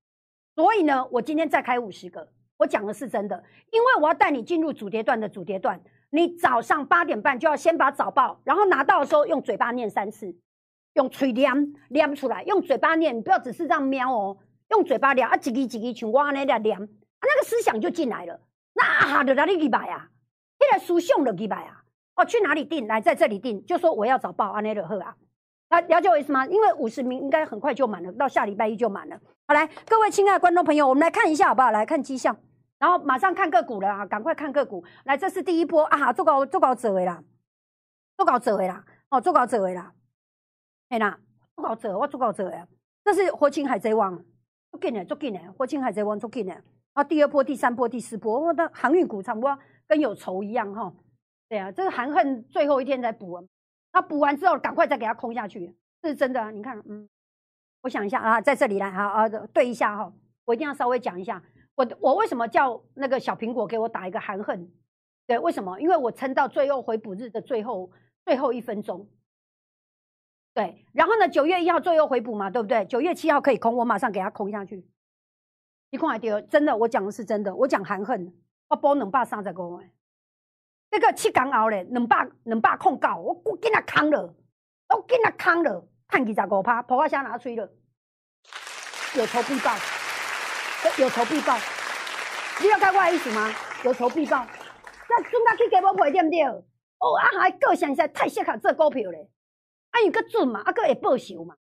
[0.54, 5.80] 所以呢，我今天再开五十个，我讲的是真的，因为我要带你进入主跌段的主跌段，
[6.10, 10.36] 你早上八点半就要先把早报，然后拿到的时候用嘴巴念三次。
[10.94, 14.38] 用嘴念念出来，用嘴巴念，不要只是这样瞄哦。
[14.70, 18.40] 用嘴巴念啊，几个几个像我安尼在念，那个思想就进来了。
[18.72, 20.08] 那哈的哪里去买啊？
[20.58, 21.82] 现在书上的去买啊？
[22.14, 22.86] 哦，去哪里订？
[22.86, 25.14] 来在这里订，就说我要找报安尼的喝啊。
[25.68, 26.46] 啊了解我意思吗？
[26.46, 29.20] 因为五十名应该很快就满了，到下礼拜一就满了。
[29.48, 31.70] 好，来各位亲爱的观众朋友，我们来看一下好不好？
[31.70, 32.34] 来看绩效，
[32.78, 34.06] 然后马上看个股了啊！
[34.06, 34.84] 赶快看个股。
[35.04, 36.12] 来，这是第一波啊！
[36.12, 37.22] 做稿做稿走位啦，
[38.16, 39.92] 做稿走位啦，哦，做稿走位啦。
[40.88, 41.18] 嘿啦，
[41.56, 42.66] 足够做，我足够做呀。
[43.04, 44.16] 这是火星海贼王，
[44.70, 45.40] 做紧的，足紧的。
[45.58, 46.54] 火星海贼王做紧的。
[46.92, 50.92] 啊，第二波、第三波、第四波，我的航运股差不多跟有仇一样哈。
[51.48, 53.44] 对啊，这是含恨最后一天才补完，
[53.96, 56.52] 他补完之后赶快再给他空下去，这是真的。
[56.52, 57.08] 你看，嗯，
[57.80, 60.12] 我想一下啊，在这里来哈啊，对一下哈，
[60.44, 61.42] 我一定要稍微讲一下，
[61.74, 64.70] 我我为什么叫那个小苹果给我打一个含恨？
[65.26, 65.80] 对，为什么？
[65.80, 67.90] 因为我撑到最后回补日的最后
[68.26, 69.08] 最后一分钟。
[70.52, 71.26] 对，然后呢？
[71.26, 72.84] 九月一号最后回补嘛，对不对？
[72.84, 74.86] 九月七号可以空，我马上给他空下去。
[75.88, 78.30] 一空还丢，真的，我讲的是真的，我讲含恨，
[78.68, 79.90] 我包两百三十公哎，
[80.98, 84.34] 那个七港熬嘞，两百两百控告，我我给他扛了，
[84.88, 87.70] 我给他扛了，看几只五趴，破我先拿吹了。
[89.14, 89.76] 有仇必报，
[90.98, 91.54] 有仇必报。
[92.62, 93.52] 你了解我的意思吗？
[93.84, 94.46] 有仇必报。
[95.08, 96.42] 那准甲去加无赔对不对？
[96.44, 99.28] 哦，啊还个性实在太适合做股票咧。
[99.90, 101.56] 啊，又搁准嘛，啊搁会报仇嘛，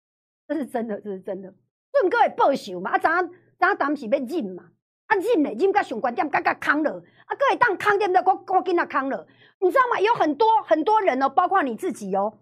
[0.48, 1.52] 这是真的，这是真的。
[1.92, 3.10] 准搁会报仇嘛，啊怎
[3.58, 4.70] 怎当时要忍嘛，
[5.06, 6.90] 啊忍咧，忍甲上关点，甲甲扛了，
[7.26, 9.26] 啊个会当扛点的，我我紧仔扛了。
[9.60, 9.98] 你知道吗？
[10.00, 12.34] 有很多很多人哦，包括你自己哦。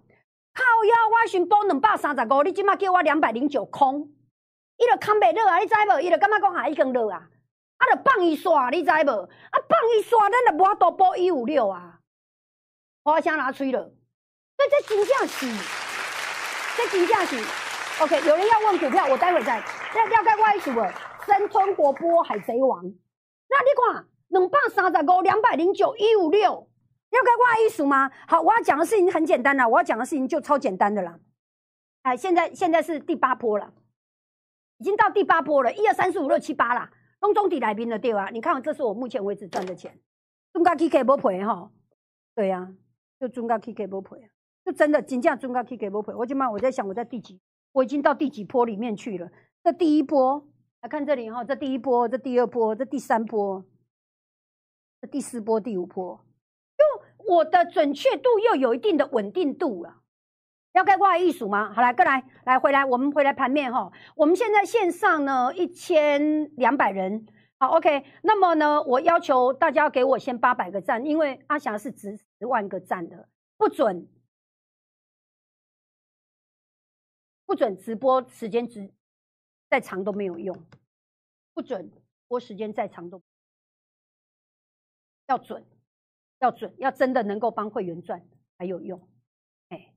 [0.52, 4.08] 靠腰，我先报两百三十五，你即马叫我两百零九空，
[4.76, 5.58] 伊就扛袂落啊！
[5.58, 6.00] 你知无？
[6.00, 7.22] 伊就感觉讲下已经落啊，
[7.78, 9.10] 啊，就放伊煞，你知无？
[9.22, 11.98] 啊，放伊煞，咱就无法度报一五六啊！
[13.02, 15.46] 花香拿吹了，所以这真正是，
[16.76, 17.36] 这真正是。
[18.02, 20.92] OK，有人要问股票，我待会再要了解我意思无？
[21.26, 26.68] 生吞活剥海贼王，那你看两百三十五，两百零九，一五六。
[27.10, 28.10] 要该挂艺术吗？
[28.26, 31.20] 好，我要讲的事情很简单了，我要讲的事情就超简单的了。
[32.02, 33.72] 哎，现在现在是第八波了，
[34.78, 38.30] 已经到第八波了，一二三四五六七八了，中中底来宾的对吧？
[38.32, 39.96] 你看，这是我目前为止赚的钱，
[40.52, 41.70] 中高 K K 不赔哈？
[42.34, 42.68] 对呀，
[43.20, 44.28] 就中高 K K 不赔，
[44.64, 46.12] 就真的金价中高 K K 不赔。
[46.14, 47.40] 我今晚我在想，我在第几？
[47.70, 49.30] 我已经到第几波里面去了？
[49.62, 50.44] 这第一波，
[50.84, 53.64] 来看这里哈，这第一波，这第二波，这第三波，
[55.00, 56.22] 这第四波，第五波。
[57.26, 60.02] 我的准确度又有一定的稳定度了，
[60.72, 61.72] 要该挂艺术吗？
[61.72, 63.90] 好来，过来，来回来，我们回来盘面哈。
[64.14, 67.26] 我们现在线上呢一千两百人，
[67.58, 68.04] 好，OK。
[68.22, 74.06] 那么呢，我要求大家给我先八百个赞，因为阿翔是值十万个赞的，不准
[77.46, 78.92] 不准直播时间直
[79.68, 80.56] 再长都没有用，
[81.52, 81.90] 不准
[82.28, 83.22] 播时间再长都
[85.26, 85.64] 要准。
[86.40, 88.20] 要准，要真的能够帮会员赚
[88.58, 89.08] 才有用，
[89.70, 89.94] 哎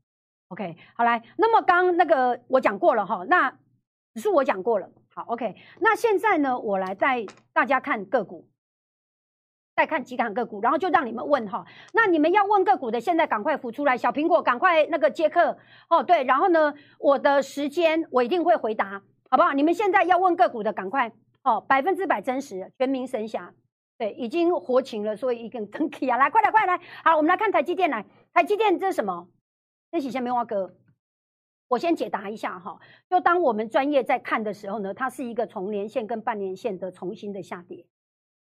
[0.47, 3.51] ，OK，好来，那么刚那个我讲过了哈，那
[4.13, 8.47] 只是我讲过了，好，OK，那现在呢，我来带大家看个股，
[9.75, 15.57] 再看几档个股，然后就让你们问哈，那你们要问个股的，现在赶快浮出来，小苹果赶快那个接客
[15.89, 19.53] 哦，对，然后呢，我的时间我一定会回答，好不好？
[19.53, 21.11] 你们现在要问个股的，赶快
[21.43, 23.53] 哦，百分之百真实，全民神侠。
[23.97, 26.17] 对，已经活情了，所以一根登起啊！
[26.17, 26.79] 来，快来，快来！
[27.03, 27.89] 好，我们来看台积电。
[27.89, 29.27] 来，台积电这是什么？
[29.89, 30.75] 这是先棉花哥，
[31.67, 32.79] 我先解答一下哈。
[33.09, 37.87] 就当我们专业在看的时候呢，它是一个从年线跟半年线的重新的下跌，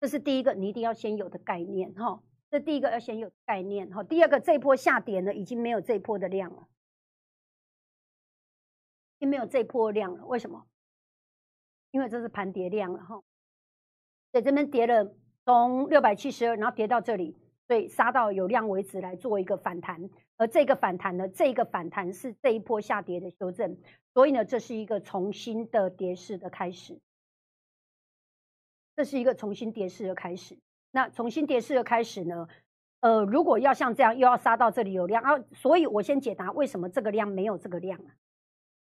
[0.01, 2.23] 这是第一个，你一定要先有的概念哈。
[2.51, 4.03] 这第一个要先有概念哈。
[4.03, 6.67] 第二个，这一波下跌呢，已经没有这一波的量了，
[9.19, 10.25] 已经没有这一波量了。
[10.25, 10.65] 为什么？
[11.93, 13.23] 因为这是盘跌量了哈，
[14.33, 15.15] 在这边跌了。
[15.45, 17.37] 从六百七十二，然后跌到这里，
[17.67, 20.09] 所以杀到有量为止来做一个反弹。
[20.37, 23.77] 而这个反弹呢，这个反弹是这一波下跌的修正，
[24.15, 26.97] 所以呢，这是一个重新的跌势的开始。
[28.95, 30.57] 这是一个重新跌势的开始。
[30.93, 32.47] 那重新跌势的开始呢？
[33.01, 38.15] 呃，如果要像这样，又要杀到这里有量啊，所以我先解答为什么这个量没有这个量啊？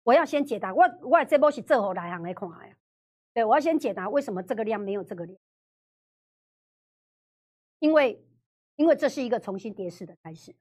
[0.05, 2.75] 我要先解答，我我这波是最后来行来看呀。
[3.37, 5.39] 对，我要先解答为什么这个量没有这个量。
[7.81, 8.19] 因为，
[8.77, 10.57] 因为这是一个重新跌势的开始，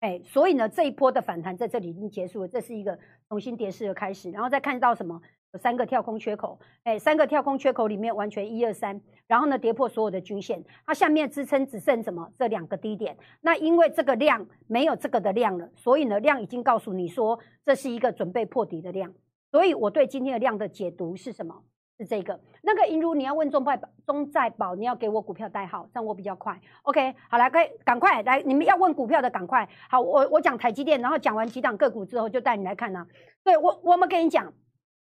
[0.00, 2.98] 哎，所以呢，这一波的反弹在这里已经结束了，这是一个
[3.30, 4.30] 重新跌势的开始。
[4.30, 5.22] 然后再看到什么？
[5.52, 12.30] 有三个跳空缺口，哎，三个跳空缺口里面完全一二三，然后呢，跌破所有的均线，它下面支撑只剩什么？
[12.38, 13.16] 这两个低点。
[13.40, 19.14] 那因为这个量没有这个的量了，所以呢，量已经告诉你说这是一个准备破底的量。
[19.52, 21.62] 所以我对今天的量的解读是什么？
[21.98, 26.58] 是这个，那个银如你要问中债中债保，你要给我股票代号，这样我比较快。
[26.84, 29.68] OK，好来，快赶快来，你们要问股票的赶快。
[29.90, 33.06] 好，我我讲台积电，然后讲完几档个股之后，就带你来看呢。
[33.44, 34.52] 对我，我们跟你讲，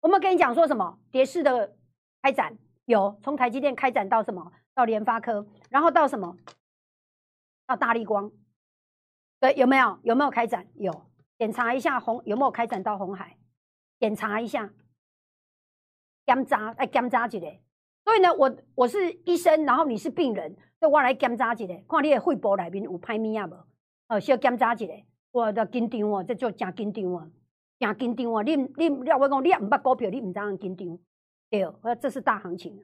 [0.02, 1.00] 我们跟你讲说什么？
[1.12, 1.76] 跌势的
[2.22, 4.54] 开展有从台积电开展到什么？
[4.76, 6.38] 到联发科，然后到什么？
[7.66, 8.32] 到大力光。
[9.40, 9.98] 对，有没有？
[10.04, 10.68] 有没有开展？
[10.76, 10.94] 有，
[11.40, 13.36] 检查一下红有没有开展到红海？
[14.00, 14.70] 检查一下。
[16.26, 17.40] 检查来检查一下，
[18.04, 23.66] 所以呢，我我是医生，然后你是病人，所以我来检查一下，看你的肺部里面有歹物啊无？
[24.08, 24.86] 呃，小检查一下，
[25.32, 27.32] 我的紧张哦，这就真紧张哦，
[27.80, 28.44] 真紧张哦！
[28.44, 31.00] 你你要我讲，你也唔捌股票，你唔知样紧张？
[31.50, 32.78] 对，呃，这是大行情，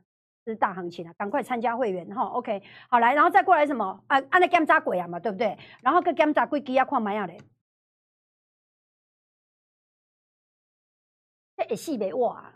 [0.46, 1.14] 这是大行情啊！
[1.18, 4.02] 赶快参加会员哈，OK，好来，然后再过来什么？
[4.08, 5.58] 啊，按那检查过啊嘛，对不对？
[5.82, 7.38] 然后去检查几支啊，看卖啊嘞，
[11.74, 12.54] 这会死袂活啊！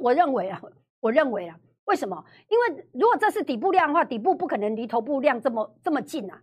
[0.00, 0.60] 我认为啊，
[1.00, 2.22] 我认为啊，为什么？
[2.48, 6.42] 因为如果这是底部量的话，底部不可能离头部量这么这么近啊，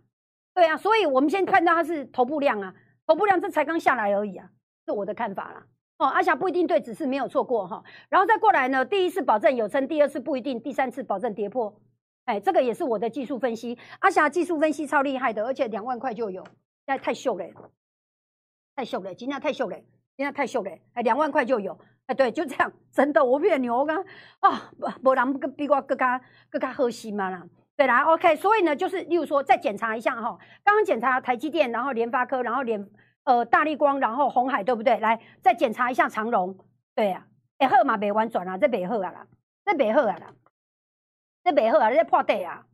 [0.54, 2.74] 对啊，所以我们先看到它是头部量啊，
[3.06, 4.50] 头部量这才刚下来而已啊，
[4.86, 5.66] 是我的看法啦。
[5.98, 7.82] 哦，阿霞不一定对，只是没有错过哈。
[8.08, 11.80] 然后再过来呢，第一次保证有撑，第二次不一定，第三次保证跌破。
[12.24, 13.78] 哎，这个也是我的技术分析。
[14.00, 16.44] 阿霞技术分析超厉害的，而且两万块就有，
[16.86, 17.46] 那太秀了，
[18.76, 19.78] 太秀了，今天太秀了，
[20.18, 21.78] 现在太秀了，哎，两万块就有。
[22.06, 24.04] 哎，对，就这样， 真的，我变牛刚
[24.40, 24.70] 啊，
[25.02, 27.46] 不人跟比我更加更加核心嘛啦。
[27.76, 32.86] 对啦，OK，所以呢，就是例如说再检查一下哈，刚刚检查台积电，然后联发科，然后联。
[33.24, 34.98] 呃，大力光，然后红海，对不对？
[35.00, 36.56] 来，再检查一下长荣，
[36.94, 37.26] 对呀，
[37.58, 39.26] 哎，好嘛，没完转啊，这没好啊啦，
[39.66, 40.32] 这没好啊啦，
[41.44, 42.64] 这没好啊，这破底啊！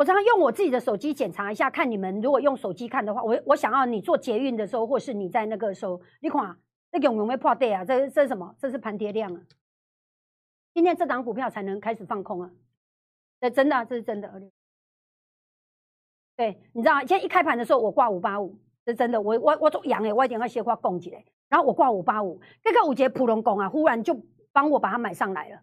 [0.00, 6.56] 我常常用我自己的手机检查一下，看你们如果用手机看的话，我我想要你做捷运的时候，或是你在那个时候，你看
[6.90, 7.84] 这永永没破底啊？
[7.84, 8.56] 这这是什么？
[8.58, 9.42] 这是盘跌量啊！
[10.72, 12.50] 今天这档股票才能开始放空啊！
[13.42, 14.42] 这真的，这是真的。
[16.34, 19.20] 对，你知道，今天一开盘的时候，我挂五八五，这真的。
[19.20, 24.18] 我我我做阳哎，我一定要先挂供起来，然后我挂五八五，这个五节普龙工啊，忽然就
[24.50, 25.60] 帮我把它买上来了。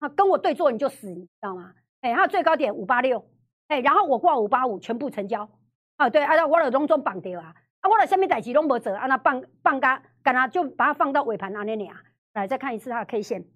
[0.00, 1.72] 啊，跟我对坐你就死，你知道吗？
[2.02, 3.24] 哎，它最高点五八六，
[3.72, 5.48] 哎，然后我挂五八五，全部成交。
[5.96, 12.02] 啊，对，啊，我了拢总绑掉啊，啊，我了下面代志拢无做，啊，那放放嘎，干那就把它放到尾盘安尼里啊。
[12.34, 13.46] 来，再看一次它的 K 线，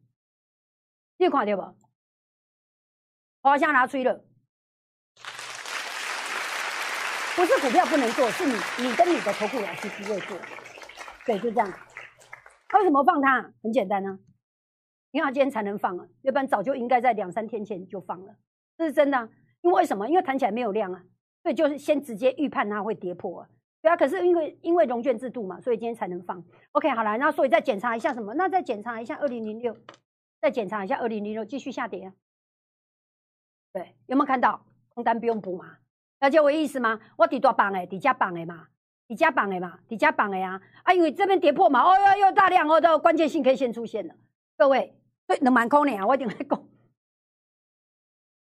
[1.19, 1.77] 你看到不？
[3.43, 4.25] 花香拿出了。
[7.37, 8.55] 不是股票不能做，是你
[8.89, 10.39] 你跟你的投顾老师不会做，
[11.27, 11.71] 对，就这样。
[12.73, 13.53] 为什么放它？
[13.63, 14.19] 很简单啊，
[15.11, 18.35] 因为它今天才能放啊，要不然早就应该在两三天前就放了，
[18.79, 19.29] 这是真的。
[19.67, 20.09] 因为什么？
[20.09, 21.03] 因为弹起来没有量啊，
[21.43, 23.49] 所以就是先直接预判它会跌破啊。
[23.83, 26.41] 对啊，可是因为因为融券制度嘛，所以今天才能放。
[26.71, 28.33] OK，好了，那所以再检查一下什么？
[28.35, 29.77] 那再检查一下二零零六，
[30.41, 32.13] 再检查一下二零零六继续下跌啊。
[33.73, 34.65] 对，有没有看到
[34.95, 35.79] 空单不用补嘛？
[36.21, 37.01] 了解我意思吗？
[37.17, 38.69] 我底多绑诶，底加绑诶嘛，
[39.09, 40.63] 底加绑诶嘛，底加绑诶啊！
[40.85, 44.15] 啊，因为这边跌破嘛，哦哟哟，大量哦的关键性 K 线出现了，
[44.57, 44.97] 各位，
[45.27, 46.63] 对，能满空呢，我一定会讲，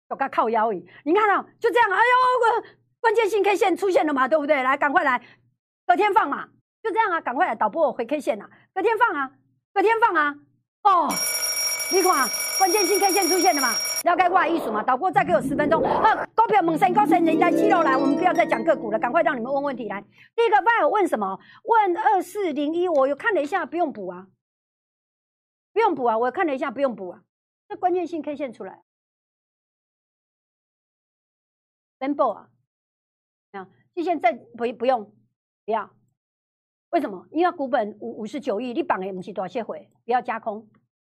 [0.09, 2.63] 我该靠腰椅，你看到就这样，哎呦，
[3.01, 4.63] 关键性 K 线出现了嘛，对不对？
[4.63, 5.21] 来，赶快来，
[5.85, 6.47] 隔天放嘛，
[6.81, 9.31] 就这样啊，赶快来导播我回 K 线呐，隔天放啊，
[9.73, 10.35] 隔天放啊，
[10.83, 11.09] 哦，
[11.91, 12.27] 你看，
[12.57, 13.69] 关键性 K 线出现了嘛？
[14.03, 14.81] 了解我的意思嘛？
[14.81, 15.83] 导播再给我十分钟。
[15.83, 20.01] 好，股票猛升高升，人家肌肉来，我们不要再讲个股了，赶快让你们问问题来。
[20.35, 21.37] 第一个万有问什么？
[21.65, 24.27] 问二四零一，我有看了一下，不用补啊，
[25.73, 27.21] 不用补啊，我看了一下，不用补啊。
[27.67, 28.81] 这关键性 K 线出来
[31.99, 32.49] ，simple 啊，
[33.51, 35.11] 啊，季线再不不用，
[35.65, 35.89] 不要，
[36.91, 37.27] 为什么？
[37.31, 40.67] 因为股本五五十九亿，你绑的不是多少回，不要加空。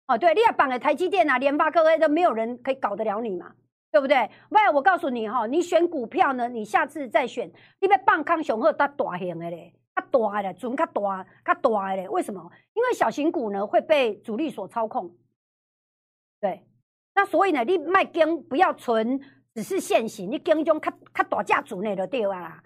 [0.06, 3.54] 哦，对，你要绑了台积电啊、联发科，哎，都没有人可以搞得了你嘛，
[3.90, 4.30] 对不对？
[4.50, 12.08] 喂，我告诉你哈，你选股票呢，你下次再选，你别放康雄鹤它大型的嘞，它大的准它大，它大的嘞。
[12.08, 12.50] 为什么？
[12.74, 15.16] 因为小型股呢会被主力所操控。
[16.40, 16.64] 对，
[17.14, 19.20] 那所以呢，你卖跟不要存，
[19.56, 22.62] 只是现行，你跟一种较较大价主内就对啊啦。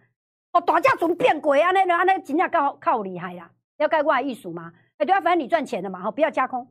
[0.52, 3.48] 哦，大价准变贵啊，那那那真正够够厉害啦。
[3.76, 4.72] 要盖我艺术吗？
[4.96, 6.66] 哎，对啊，反正你赚钱的嘛，哈，不要加空。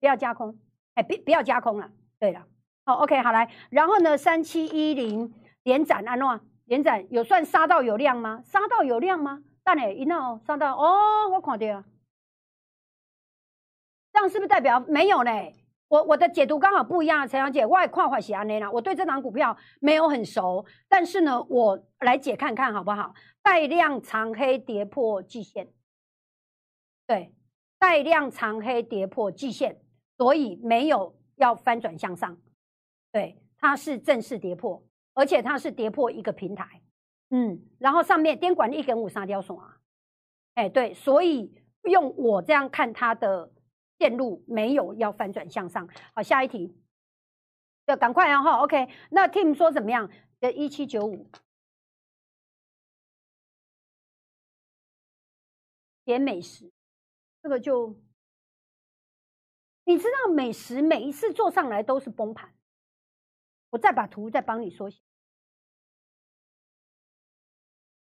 [0.00, 0.58] 不要加空，
[0.94, 1.90] 哎，不不要加空了。
[2.20, 2.46] 对了，
[2.84, 5.32] 好，OK，好来，然后呢，三七一零
[5.62, 8.42] 连斩安诺，连斩有算杀到有量吗？
[8.44, 9.42] 杀到有量吗？
[9.64, 11.66] 但呢，一闹杀到哦，我看到，
[14.12, 15.30] 这样是不是代表没有呢？
[15.88, 18.70] 我我的解读刚好不一样，陈小姐，我也跨法喜安内啦。
[18.70, 23.14] 我对这档股票没有很熟，但是呢，我来解看看好不好？
[23.42, 25.68] 带量长黑跌破季线，
[27.06, 27.34] 对，
[27.78, 29.80] 带量长黑跌破季线。
[30.18, 32.36] 所以没有要翻转向上，
[33.12, 34.84] 对，它是正式跌破，
[35.14, 36.82] 而且它是跌破一个平台，
[37.30, 39.76] 嗯，然后上面电管一根五沙雕索啊，
[40.54, 43.48] 哎，对，所以用我这样看它的
[43.98, 45.88] 线路没有要翻转向上。
[46.14, 46.76] 好，下一题，
[47.86, 50.10] 要赶快啊哈，OK，那 Tim 说怎么样？
[50.40, 51.28] 的一七九五，
[56.04, 56.72] 点美食，
[57.42, 58.00] 这个就。
[59.82, 62.54] 你知道美食每一次做上来都是崩盘，
[63.70, 65.00] 我再把图再帮你缩小。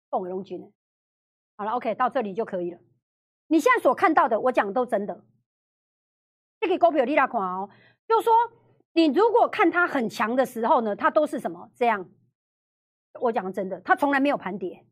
[0.09, 0.73] 凤尾龙君呢？
[1.55, 2.79] 好了，OK，到这里就可以了。
[3.47, 5.23] 你现在所看到的，我讲的都真的。
[6.65, 7.69] 这个股票你来看哦，
[8.07, 8.33] 就说
[8.93, 12.09] 你如果看它很强的时候呢，它都是什么这样？
[13.21, 14.83] 我讲真的，它从来没有盘跌，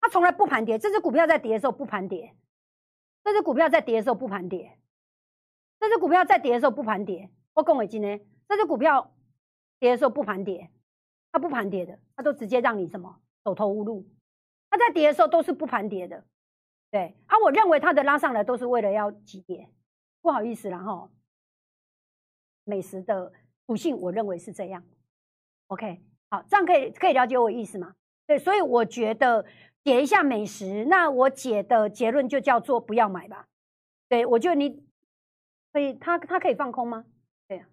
[0.00, 0.78] 它从来不盘跌。
[0.78, 2.36] 这只股票在跌的时候不盘跌，
[3.24, 4.78] 这只股票在跌的时候不盘跌。
[5.80, 9.14] 这只股票在跌的时候不盘跌，我讲伟金呢，这只股票
[9.78, 10.70] 跌的时候不盘跌，
[11.32, 14.06] 它不盘跌的，它都直接让你什么走投无路。
[14.68, 16.24] 它在跌的时候都是不盘跌的，
[16.90, 19.70] 对，啊，我认为它的拉上来都是为了要急跌，
[20.20, 21.10] 不好意思了哈。
[22.64, 23.32] 美食的
[23.66, 24.84] 属性，我认为是这样。
[25.68, 27.94] OK，好，这样可以可以了解我意思吗？
[28.26, 29.46] 对，所以我觉得
[29.84, 33.46] 解一下美食，那我解的结论就叫做不要买吧。
[34.08, 34.84] 对，我觉得你
[35.72, 37.04] 可以，他他可以放空吗？
[37.46, 37.68] 对呀，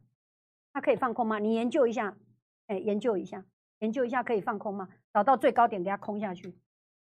[0.73, 1.39] 它可以放空吗？
[1.39, 2.17] 你研究一下，
[2.67, 3.45] 哎，研究一下，
[3.79, 4.89] 研究一下可以放空吗？
[5.13, 6.53] 找到最高点给他空下去。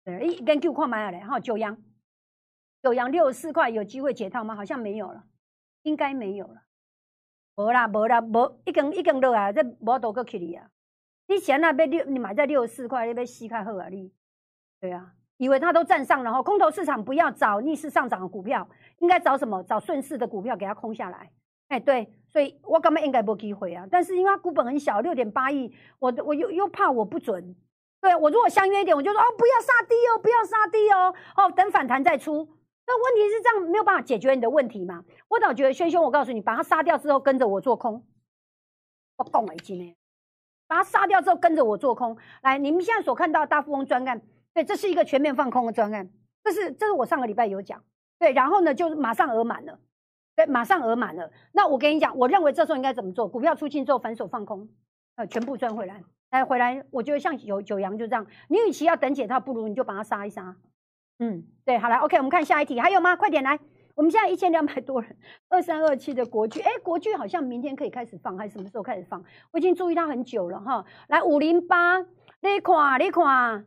[0.04, 1.78] 对，一根 Q 块买了来，哈，九阳，
[2.82, 4.56] 九阳六十四块，有机会解套吗？
[4.56, 5.26] 好像没有了，
[5.84, 6.64] 应该没有了。
[7.56, 10.68] 无啦，无啦，无一根一根落啊，这无多个去你啊。
[11.28, 14.12] 你前那边六，你买在六十四块，那边吸开好啊你。
[14.82, 18.68] 对啊，以为它都站上了哈，空头市场不要找逆势上涨的股票，
[19.00, 19.64] 应该找什么？
[19.64, 21.32] 找顺势的股票给它空下来。
[21.70, 23.88] 哎，对，所以我根本应该没机会啊。
[23.90, 27.56] 但是因为它股本很小，六点八亿，我我又又怕我不准。
[28.02, 32.50] 对我如果相约一点，我就说哦，不要杀低哦，不要杀低哦，哦，等反弹再出。
[32.86, 35.04] 那问题是这样没有办法解决你的问题嘛？
[35.30, 38.06] 我倒觉得轩兄，我告诉你，把他杀掉之后跟着我做空，
[39.18, 39.96] 我讲了一句呢，
[40.68, 42.18] 把他杀掉之后跟着我做空。
[42.42, 44.22] 来，你们现在所看到大富翁专案，
[44.54, 46.10] 对，这是一个全面放空的专案，
[46.44, 47.82] 这是这是我上个礼拜有讲，
[48.20, 49.80] 对，然后呢就马上额满了，
[50.36, 51.32] 对，马上额满了。
[51.54, 53.28] 那我跟你讲，我认为这时候应该怎么做？
[53.28, 54.68] 股票出清之后反手放空，
[55.16, 60.58] 呃，全部赚回来，来回来，我觉得像九九阳就这样，你与其要等解套，不如你就把它杀一杀。
[61.20, 63.16] 嗯，对，好来，OK，我们看下一题，还有吗？
[63.16, 63.60] 快点来，
[63.96, 69.24] 我们现在一千两百多人，二三二七的国剧，哎，国剧好像明天可以开始放，还是什么时候开始放？
[69.52, 70.86] 我已经注意它很久了哈。
[71.08, 72.00] 来，五零八，
[72.42, 73.66] 你看，你看，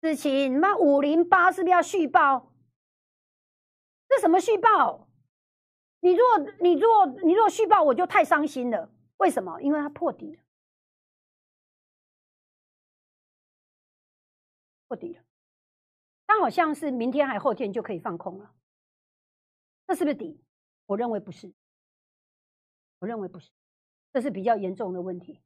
[0.00, 2.52] 子晴，那五零八是不是要续报？
[4.08, 5.08] 这什么续报？
[6.00, 6.24] 你若
[6.60, 8.90] 你若你若续报，我就太伤心了。
[9.18, 9.60] 为什么？
[9.60, 10.40] 因为它破底了，
[14.88, 15.27] 破底了。
[16.28, 18.54] 它好像是明天还后天就可以放空了，
[19.86, 20.38] 这是不是底？
[20.84, 21.50] 我认为不是，
[22.98, 23.50] 我认为不是，
[24.12, 25.42] 这是比较严重的问题。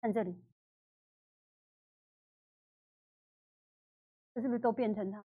[0.00, 0.42] 看这里，
[4.32, 5.22] 这是不是都变成它？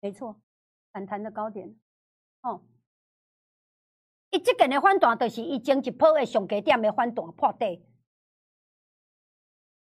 [0.00, 0.38] 没错，
[0.92, 1.80] 反弹的高点。
[2.42, 2.62] 哦，
[4.30, 7.87] 一这个的反弹，就是一前一波的上低点的反弹破底。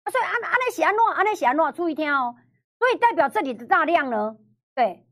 [0.10, 1.04] 所以安安尼是安怎？
[1.16, 1.74] 安尼是安怎？
[1.74, 2.36] 注意听哦。
[2.80, 4.38] 所以代表这里的大量呢，
[4.76, 5.06] 对，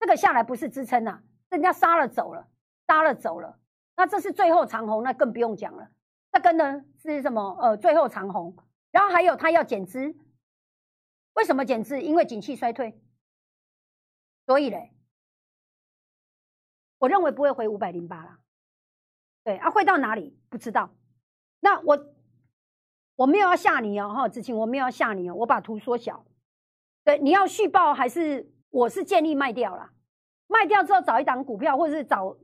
[0.00, 2.48] 这个下来不是支撑呐，人家杀了走了，
[2.86, 3.58] 杀了走了。
[3.96, 5.90] 那这是最后长虹，那更不用讲了。
[6.32, 7.56] 这根呢是什么？
[7.60, 8.56] 呃，最后长虹。
[8.90, 10.16] 然后还有它要减资，
[11.34, 12.00] 为什么减资？
[12.00, 12.98] 因为景气衰退。
[14.46, 14.92] 所以嘞，
[16.98, 18.38] 我认为不会回五百零八了。
[19.44, 20.36] 对啊，会到哪里？
[20.48, 20.90] 不知道。
[21.60, 22.12] 那我。
[23.22, 26.24] 我没有要吓你哦，哈，子晴，我没有要吓你哦，我把图缩小。
[27.04, 29.92] 对，你要续报还是我是建议卖掉了？
[30.48, 32.36] 卖掉之后找一档股票，或者是找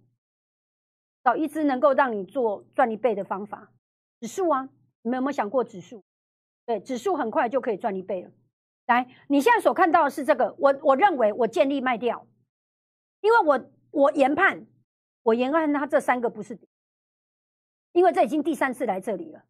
[1.25, 3.73] 找一只能够让你做赚一倍的方法，
[4.21, 4.69] 指数啊，
[5.03, 6.05] 你们有没有想过指数？
[6.65, 8.31] 对，指数很快就可以赚一倍了。
[8.87, 12.25] 来，你现在所看到的是这个，我我认为我建议卖掉，
[13.21, 14.65] 因为我我研判，
[15.25, 16.57] 我研判它这三个不是，
[17.91, 19.43] 因为这已经第三次来这里了。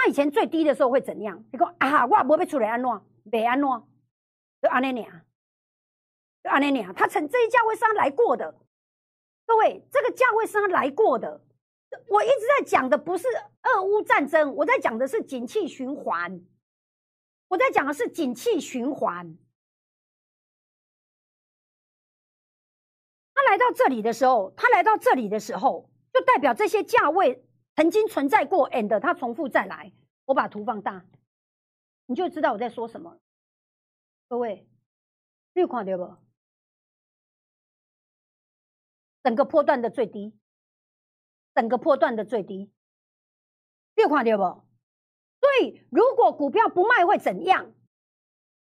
[0.00, 1.44] 他以前最低的时候会怎样？
[1.52, 2.90] 你讲啊，我不会出来安怎？
[3.24, 3.68] 没安怎？
[4.62, 5.26] 就安尼俩，
[6.42, 6.90] 就安尼俩。
[6.94, 8.58] 他曾这一价位上来过的，
[9.44, 11.44] 各位，这个价位上来过的。
[12.06, 13.28] 我一直在讲的不是
[13.62, 16.40] 俄乌战争，我在讲的是景气循环。
[17.48, 19.36] 我在讲的是景气循环。
[23.34, 27.44] 他来到这里的时候，他来到这里的时候，就代表这些价位。
[27.76, 29.92] 曾经存在过，and 它重复再来。
[30.26, 31.04] 我把图放大，
[32.06, 33.18] 你就知道我在说什么。
[34.28, 34.68] 各位，
[35.54, 36.16] 你有看到不？
[39.22, 40.38] 整个波段的最低，
[41.54, 42.70] 整个波段的最低，
[43.96, 44.42] 你有看到不？
[45.40, 47.72] 所以，如果股票不卖会怎样？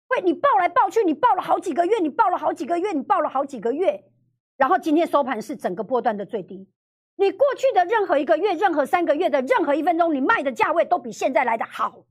[0.07, 4.11] 会你报来报去，你报了好几个月，你报了好几个月，你报了好几个月，
[4.55, 6.69] 然后今天收盘是整个波段的最低。
[7.17, 12.05] 你过去的任何一个月、任何三个月的任何一分钟，你卖的价位都比现在来的好，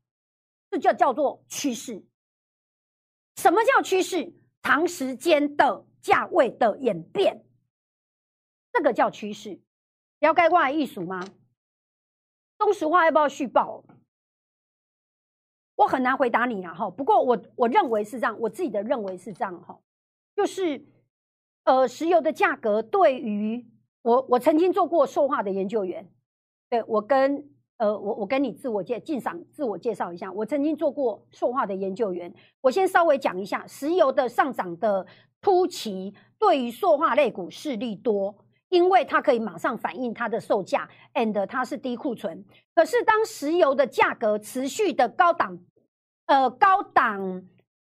[0.71, 2.03] 这就叫做趋势。
[3.37, 4.33] 什么叫趋势？
[4.63, 7.45] 长时间的价位的演变，
[8.73, 9.61] 这个叫趋势。
[10.21, 11.23] 了解我的艺术吗？
[12.57, 13.85] 中石化要不要续报？
[15.75, 16.89] 我很难回答你了哈。
[16.89, 19.79] 不过我我认为是这样，我自己的认为是这样哈，
[20.35, 20.83] 就是
[21.65, 23.67] 呃，石油的价格对于。
[24.05, 26.07] 我我曾经做过塑化的研究员，
[26.69, 27.43] 对我跟
[27.79, 32.33] 呃，我我跟你自我介进赏自我介绍一下，我曾经做过塑化的研究员。
[32.61, 35.07] 我先稍微讲一下，石油的上涨的
[35.41, 38.37] 突起对于塑化类股势力多，
[38.69, 42.45] 因为它可以马上反映它的售价，and 它是低库存。
[42.75, 45.59] 可是当石油的价格持续的高档，
[46.27, 47.43] 呃，高档。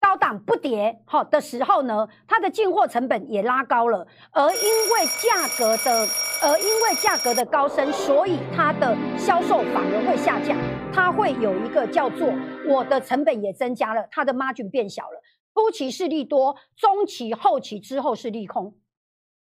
[0.01, 6.07] 高档不跌好的时候呢，它的进货成本也拉高了，而因为价格的，
[6.43, 10.57] 而因为价格的高升，所以它的销售反而会下降，
[10.93, 12.33] 它会有一个叫做
[12.69, 15.23] 我的成本也增加了，它的 margin 变小了。
[15.55, 18.75] 初期是利多，中期、后期之后是利空。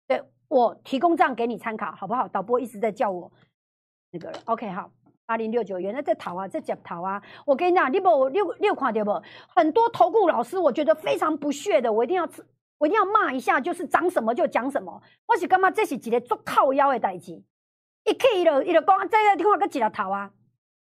[0.09, 2.27] 对我提供这样给你参考，好不好？
[2.27, 3.31] 导播一直在叫我
[4.11, 4.91] 那个，OK，好。
[5.33, 7.23] 八零六九，原来在逃啊，在接逃啊！
[7.47, 9.23] 我跟你讲，你不六六看到不？
[9.49, 12.29] 很多投顾老师，我觉得非常不屑的，我一定要
[12.77, 15.03] 我一定要骂一下，就是讲什么就讲什么。
[15.25, 15.71] 我是干嘛？
[15.71, 17.43] 这是一个做靠腰的代志。
[18.05, 20.31] 一去一了，一了讲，在个地方跟几条逃啊？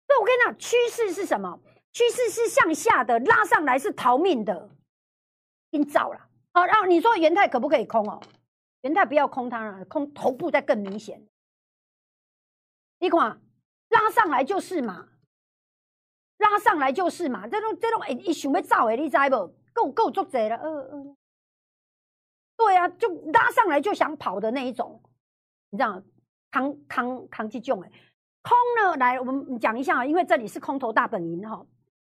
[0.07, 1.59] 所以我跟你讲，趋势是什么？
[1.93, 4.71] 趋势是向下的，拉上来是逃命的。
[5.71, 6.21] 你早了
[6.53, 8.21] 好，然后你说元泰可不可以空哦？
[8.83, 11.27] 元泰不要空它了，空头部再更明显。
[13.01, 13.41] 你看。
[13.89, 15.09] 拉上来就是嘛，
[16.39, 19.55] 拉上来就是嘛，这种这种诶，一想要走诶，你知不？
[19.73, 21.17] 够够足济了，呃呃，
[22.57, 25.01] 对啊，就拉上来就想跑的那一种，
[25.71, 26.03] 你知道，
[26.51, 27.93] 扛扛扛这种诶，
[28.43, 31.65] 空呢，来我们讲一下，因为这里是空头大本营哈，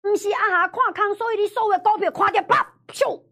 [0.02, 3.22] 不是啊哈看空，所以你所有股票看到啪咻，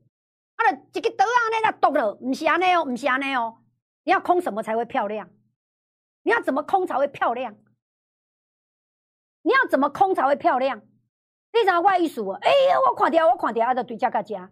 [0.57, 3.59] 啊了一个刀啊那那剁了，不是安尼哦，不是安尼哦，
[4.05, 5.29] 你要空什么才会漂亮？
[6.23, 7.55] 你要怎么空才会漂亮？
[9.43, 10.81] 你要怎么空才会漂亮？
[11.53, 12.39] 你怎怪意思啊？
[12.41, 14.51] 哎呀，我看掉，我看掉，啊，就对价个价。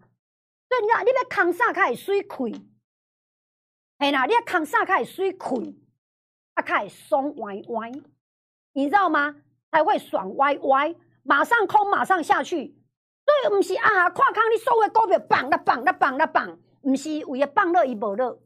[0.68, 2.44] 所以你讲，你要空啥开水开？
[3.98, 5.56] 嘿啦，你要空啥开水开？
[6.54, 7.90] 啊，开爽歪歪，
[8.72, 9.36] 你知道吗？
[9.70, 12.76] 才会爽歪歪，马上空，马上下去。
[13.24, 18.38] 所以不是啊，看空你所有股票绑了绑了绑了绑，不是为了绑了伊无了。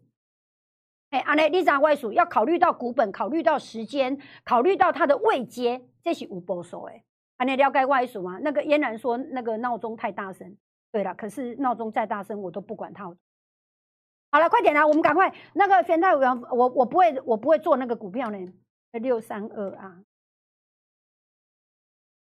[1.14, 7.04] 哎，安尼，你怎外数要考虑到股本，考虑到时间，考虑到它的位阶，这是无保守诶。
[7.36, 8.40] 安尼了解外数吗？
[8.42, 10.56] 那个嫣然说那个闹钟太大声，
[10.90, 13.04] 对了，可是闹钟再大声我都不管它。
[14.32, 18.52] 好了，快点来，我们赶快那个玄泰我我我不会，我不会做那个股票呢。
[18.90, 20.02] 六三二啊，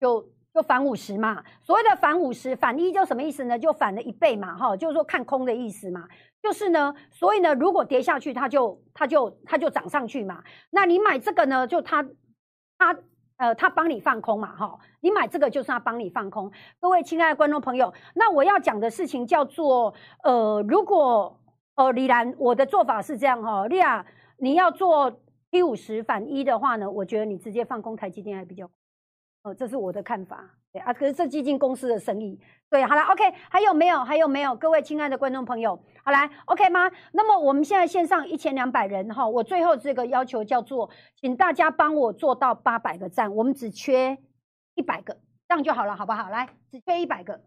[0.01, 1.43] 就就反五十嘛。
[1.63, 3.59] 所谓的反五十，反一就什么意思呢？
[3.59, 6.09] 就反了一倍嘛，哈，就是说看空的意思嘛。
[6.41, 10.43] 就是呢，所以呢，如果跌下去，它就它就它就涨上去嘛。
[10.71, 12.07] 那你买这个呢，就它
[12.79, 12.97] 它
[13.39, 14.79] 呃，它帮你放空嘛，哈。
[15.01, 16.51] 你买这个就是它帮你放空。
[16.81, 19.93] 各位亲爱的观众朋友，那我要讲的事情叫做
[20.23, 21.41] 呃，如果
[21.75, 24.07] 呃李兰，我的做法是这样哈，利亚
[24.39, 25.21] 你要做
[25.51, 28.71] T 五十反一的话呢，我觉得你直接放空台积电还比较，
[29.43, 30.55] 呃，这是我的看法。
[30.71, 34.05] 对啊，可是这基金公司的生意，对，好了，OK，还有没有？
[34.05, 34.55] 还有没有？
[34.55, 36.91] 各位亲爱的观众朋友，好来，OK 吗？
[37.13, 44.19] 那么我们现在线上一千两百人哈，我最后这个要求叫做，请大家帮我做到八百个赞，我们只缺
[44.75, 45.15] 一百个，
[45.49, 46.29] 这样就好了，好不好？
[46.29, 47.41] 来，只缺一百个。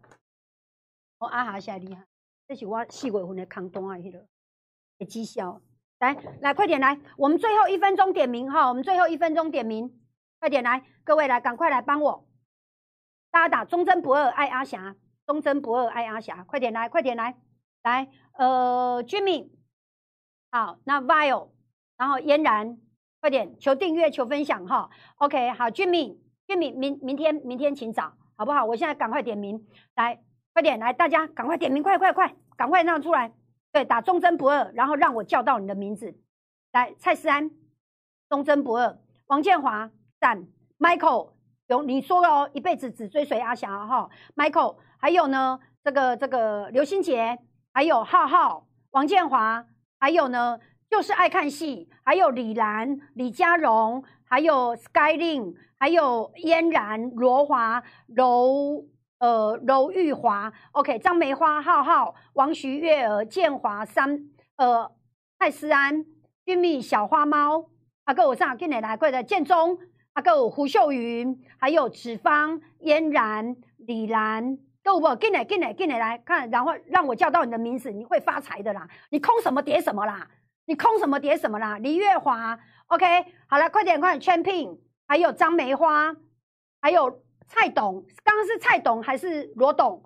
[1.20, 2.04] 哦，阿哈现在厉害，
[2.48, 4.26] 这是我四月份的康东啊，迄个
[4.98, 5.60] 的绩效。
[6.00, 10.01] 来来，快点来，我们最后一分钟点名哈，我们最后一分钟点名，
[10.42, 12.26] 快点来，各位来，赶快来帮我。
[13.30, 17.36] 大家打忠贞不二爱阿霞，忠贞不二爱阿霞，快点来，快点来，
[17.84, 19.50] 来，呃，Jimmy，
[20.50, 21.50] 好，那 Vile，
[21.96, 22.76] 然后嫣然，
[23.20, 28.64] 快点求订阅，求分享哈，OK，好，Jimmy，Jimmy，明明天明天请早，好不好？
[28.64, 29.64] 我现在赶快点名，
[29.94, 30.20] 来，
[30.54, 33.32] 快点来，大家赶快点名，快快快，赶快让出来，
[33.70, 36.18] 对，打忠贞不二，然后让我叫到你的名字，
[36.72, 37.48] 来，蔡思安，
[38.28, 39.88] 忠贞不二，王建华，
[40.22, 40.46] 赞
[40.78, 41.32] ，Michael。
[41.66, 47.38] 有你说哦，一辈子只追随阿霞哈，Michael，还有呢，这个这个刘心杰，
[47.72, 49.64] 还有浩浩、王建华，
[49.98, 50.60] 还有呢，
[50.90, 58.84] 就是爱看戏，还有李兰、李佳荣，还有 Skylin，还有嫣然、罗华、柔
[59.18, 64.92] 呃柔玉华，OK，张梅花、浩浩、王徐月儿、建华、三呃
[65.38, 66.04] 蔡思安、
[66.44, 67.70] 玉蜜、小花猫，
[68.04, 69.78] 阿哥我上跟你来过的建中。
[70.12, 75.14] 啊，还有胡秀云，还有子芳、嫣然、李兰，够不？
[75.16, 78.88] 进来，进来，进来，来看，然后让我叫到你的名字，你会发财的啦！
[79.10, 80.28] 你空什么叠什么啦？
[80.66, 81.78] 你空什么叠什么啦？
[81.78, 82.58] 李月华
[82.88, 83.06] ，OK，
[83.46, 86.14] 好了，快点，快点，Champion，还有张梅花，
[86.80, 90.02] 还有蔡董，刚刚是蔡董还是罗董？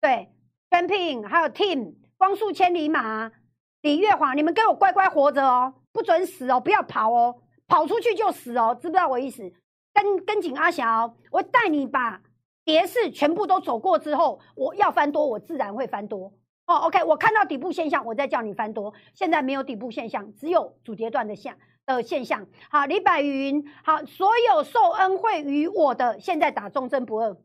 [0.00, 0.28] 对
[0.70, 3.32] ，Champion，还有 Team，光速千里马，
[3.80, 7.42] 李月华，你们给我乖乖活着哦，不准死哦，不要跑哦。
[7.66, 9.52] 跑出去就死哦，知不知道我意思？
[9.92, 12.22] 跟跟紧阿霞哦，我带你把
[12.64, 16.32] 跌势全部都走过之后，我要翻多，我自然会翻多。
[16.66, 18.92] 哦，OK，我看到底部现象，我再叫你翻多。
[19.14, 21.56] 现在没有底部现象，只有主跌段的现
[21.86, 22.46] 的现象。
[22.70, 27.36] 好，李百云，好，所有受恩惠于我的，现在打忠贞不二，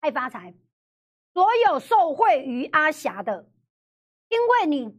[0.00, 0.54] 爱发财。
[1.34, 3.48] 所有受惠于阿霞的，
[4.28, 4.96] 因为你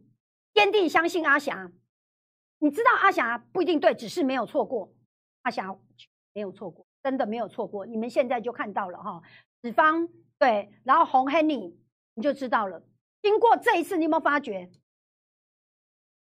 [0.52, 1.72] 坚定相信阿霞，
[2.58, 4.92] 你知道阿霞不一定对，只是没有错过。
[5.42, 5.76] 阿霞
[6.32, 7.84] 没有错过，真的没有错过。
[7.84, 9.22] 你们现在就看到了哈，
[9.60, 11.76] 子方对，然后红 Henny
[12.14, 12.82] 你就知道了。
[13.22, 14.70] 经过这一次，你有没有发觉？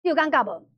[0.02, 0.68] 又尴尬不？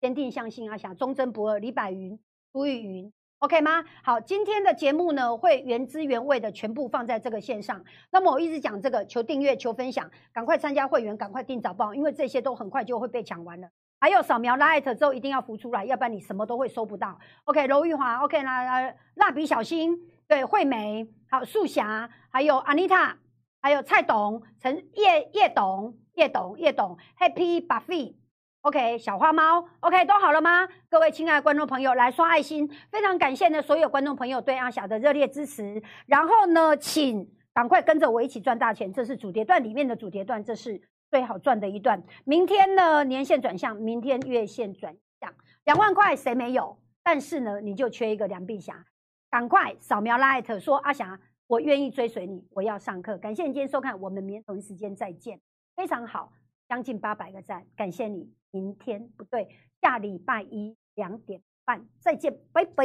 [0.00, 1.58] 坚定相信阿霞，忠贞不二。
[1.58, 2.18] 李柏云、
[2.52, 3.12] 朱玉云
[3.44, 3.84] ，OK 吗？
[4.02, 7.84] 好，今天的节目呢，会原汁原味的全部放在这个线上。
[8.10, 13.68] 那么我一直讲这个，求订阅、求分享，赶快参加会员，赶快订早报，因为这些都很快就会被抢完了。
[14.00, 17.18] 还有扫描 Light 之后一定要浮出来，要不然你什么都会收不到。
[17.44, 19.94] OK，柔玉华，OK 啦，蜡笔小新，
[20.26, 23.14] 对，惠美，好，素霞，还有 Anita，
[23.60, 28.14] 还有蔡董，陈叶叶董，叶董叶董，Happy Buffy
[28.64, 30.66] OK，小花猫，OK，都好了吗？
[30.88, 35.82] 各位亲爱的观众朋友，来刷爱心，非常感谢呢所有观众朋友对阿霞的热烈支持。
[36.06, 40.80] 然后呢，请赶快跟着我一起赚大钱，这是主跌段里面的主跌段，这是。
[41.10, 46.76] 最好赚的一段，明天呢年线转向，明天月线转向，两万块谁没有？
[47.04, 48.84] 但是呢，你就缺一个梁碧霞，
[49.30, 53.16] 赶快扫描 Light 说阿霞，我愿意追随你，我要上课。
[53.18, 55.38] 感谢你今天收看，我们明天同一时间再见，
[55.76, 56.32] 非常好，
[56.68, 58.32] 将近八百个赞，感谢你。
[58.50, 59.48] 明天不对，
[59.80, 62.84] 下礼拜一两点半再见，拜拜。